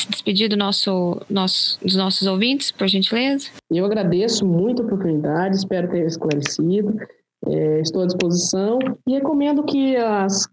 se 0.00 0.08
despedir 0.08 0.48
do 0.48 0.56
nosso, 0.56 1.20
nosso, 1.28 1.78
dos 1.84 1.94
nossos 1.94 2.26
ouvintes, 2.26 2.70
por 2.72 2.88
gentileza? 2.88 3.50
Eu 3.70 3.84
agradeço 3.84 4.46
muito 4.46 4.80
a 4.80 4.86
oportunidade, 4.86 5.56
espero 5.56 5.90
ter 5.90 6.06
esclarecido. 6.06 6.96
É, 7.46 7.80
estou 7.80 8.02
à 8.02 8.06
disposição 8.06 8.78
e 9.06 9.12
recomendo 9.12 9.62
que 9.62 9.94
as 9.94 10.48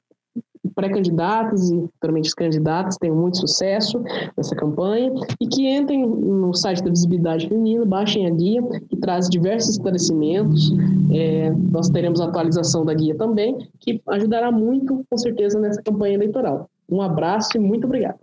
pré-candidatos 0.74 1.70
e 1.70 1.82
futuramente 1.94 2.30
os 2.30 2.34
candidatos 2.34 2.98
tenham 2.98 3.16
muito 3.16 3.38
sucesso 3.38 4.02
nessa 4.38 4.56
campanha 4.56 5.12
e 5.40 5.48
que 5.48 5.68
entrem 5.68 6.06
no 6.08 6.54
site 6.54 6.84
da 6.84 6.90
Visibilidade 6.90 7.48
Feminina, 7.48 7.86
baixem 7.86 8.26
a 8.28 8.30
guia, 8.30 8.62
que 8.90 8.98
traz 8.98 9.30
diversos 9.30 9.72
esclarecimentos. 9.72 10.74
É, 11.14 11.52
nós 11.72 11.90
teremos 11.90 12.20
atualização 12.20 12.86
da 12.86 12.94
guia 12.94 13.16
também, 13.16 13.58
que 13.80 14.02
ajudará 14.08 14.52
muito, 14.52 15.06
com 15.10 15.18
certeza, 15.18 15.60
nessa 15.60 15.82
campanha 15.82 16.16
eleitoral. 16.16 16.70
Um 16.90 17.02
abraço 17.02 17.50
e 17.56 17.60
muito 17.60 17.86
obrigado. 17.86 18.20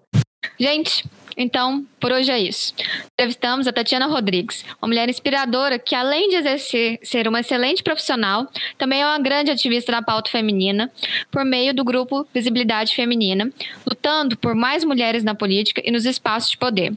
Gente, 0.59 1.09
então, 1.36 1.84
por 2.00 2.12
hoje 2.12 2.30
é 2.30 2.38
isso. 2.38 2.74
Entrevistamos 3.12 3.66
a 3.66 3.72
Tatiana 3.72 4.06
Rodrigues, 4.06 4.64
uma 4.80 4.88
mulher 4.88 5.08
inspiradora 5.08 5.78
que, 5.78 5.94
além 5.94 6.28
de 6.28 6.36
exercer 6.36 6.98
ser 7.02 7.28
uma 7.28 7.40
excelente 7.40 7.82
profissional, 7.82 8.46
também 8.78 9.02
é 9.02 9.06
uma 9.06 9.18
grande 9.18 9.50
ativista 9.50 9.92
na 9.92 10.02
pauta 10.02 10.30
feminina, 10.30 10.90
por 11.30 11.44
meio 11.44 11.74
do 11.74 11.84
grupo 11.84 12.26
Visibilidade 12.32 12.94
Feminina, 12.94 13.50
lutando 13.86 14.36
por 14.36 14.54
mais 14.54 14.84
mulheres 14.84 15.24
na 15.24 15.34
política 15.34 15.82
e 15.84 15.90
nos 15.90 16.04
espaços 16.04 16.50
de 16.50 16.58
poder. 16.58 16.92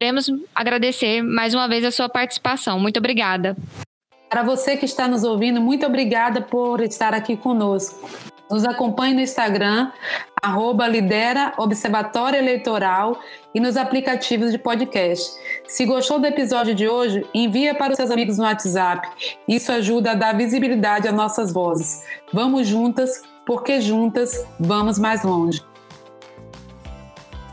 Queremos 0.00 0.30
agradecer 0.54 1.22
mais 1.22 1.54
uma 1.54 1.68
vez 1.68 1.84
a 1.84 1.90
sua 1.90 2.08
participação. 2.08 2.78
Muito 2.78 2.98
obrigada. 2.98 3.56
Para 4.28 4.42
você 4.42 4.76
que 4.76 4.84
está 4.84 5.06
nos 5.06 5.22
ouvindo, 5.22 5.60
muito 5.60 5.86
obrigada 5.86 6.42
por 6.42 6.80
estar 6.80 7.14
aqui 7.14 7.36
conosco. 7.36 8.33
Nos 8.54 8.64
acompanhe 8.64 9.14
no 9.14 9.20
Instagram, 9.20 9.90
arroba 10.40 10.86
lidera 10.86 11.54
Observatório 11.58 12.38
Eleitoral 12.38 13.18
e 13.52 13.58
nos 13.58 13.76
aplicativos 13.76 14.52
de 14.52 14.58
podcast. 14.58 15.36
Se 15.66 15.84
gostou 15.84 16.20
do 16.20 16.26
episódio 16.28 16.72
de 16.72 16.86
hoje, 16.86 17.26
envia 17.34 17.74
para 17.74 17.90
os 17.90 17.96
seus 17.96 18.12
amigos 18.12 18.38
no 18.38 18.44
WhatsApp. 18.44 19.08
Isso 19.48 19.72
ajuda 19.72 20.12
a 20.12 20.14
dar 20.14 20.36
visibilidade 20.36 21.08
às 21.08 21.14
nossas 21.14 21.52
vozes. 21.52 22.04
Vamos 22.32 22.68
juntas, 22.68 23.24
porque 23.44 23.80
juntas 23.80 24.46
vamos 24.60 25.00
mais 25.00 25.24
longe. 25.24 25.60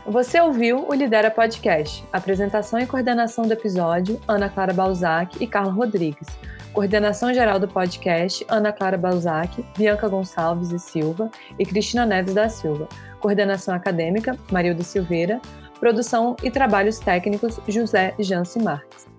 Você 0.06 0.40
ouviu 0.40 0.88
o 0.88 0.94
Lidera 0.94 1.32
Podcast. 1.32 2.04
Apresentação 2.12 2.78
e 2.78 2.86
coordenação 2.86 3.44
do 3.44 3.52
episódio, 3.52 4.20
Ana 4.28 4.48
Clara 4.48 4.72
Balzac 4.72 5.36
e 5.42 5.48
Carla 5.48 5.72
Rodrigues. 5.72 6.28
Coordenação 6.72 7.34
geral 7.34 7.58
do 7.58 7.68
podcast: 7.68 8.44
Ana 8.48 8.72
Clara 8.72 8.96
Balzac, 8.96 9.62
Bianca 9.76 10.08
Gonçalves 10.08 10.72
e 10.72 10.78
Silva 10.78 11.30
e 11.58 11.66
Cristina 11.66 12.06
Neves 12.06 12.34
da 12.34 12.48
Silva. 12.48 12.88
Coordenação 13.20 13.74
acadêmica: 13.74 14.36
Marilda 14.50 14.82
Silveira. 14.82 15.40
Produção 15.78 16.34
e 16.42 16.50
trabalhos 16.50 16.98
técnicos: 16.98 17.60
José 17.68 18.14
Janci 18.18 18.58
Marques. 18.58 19.11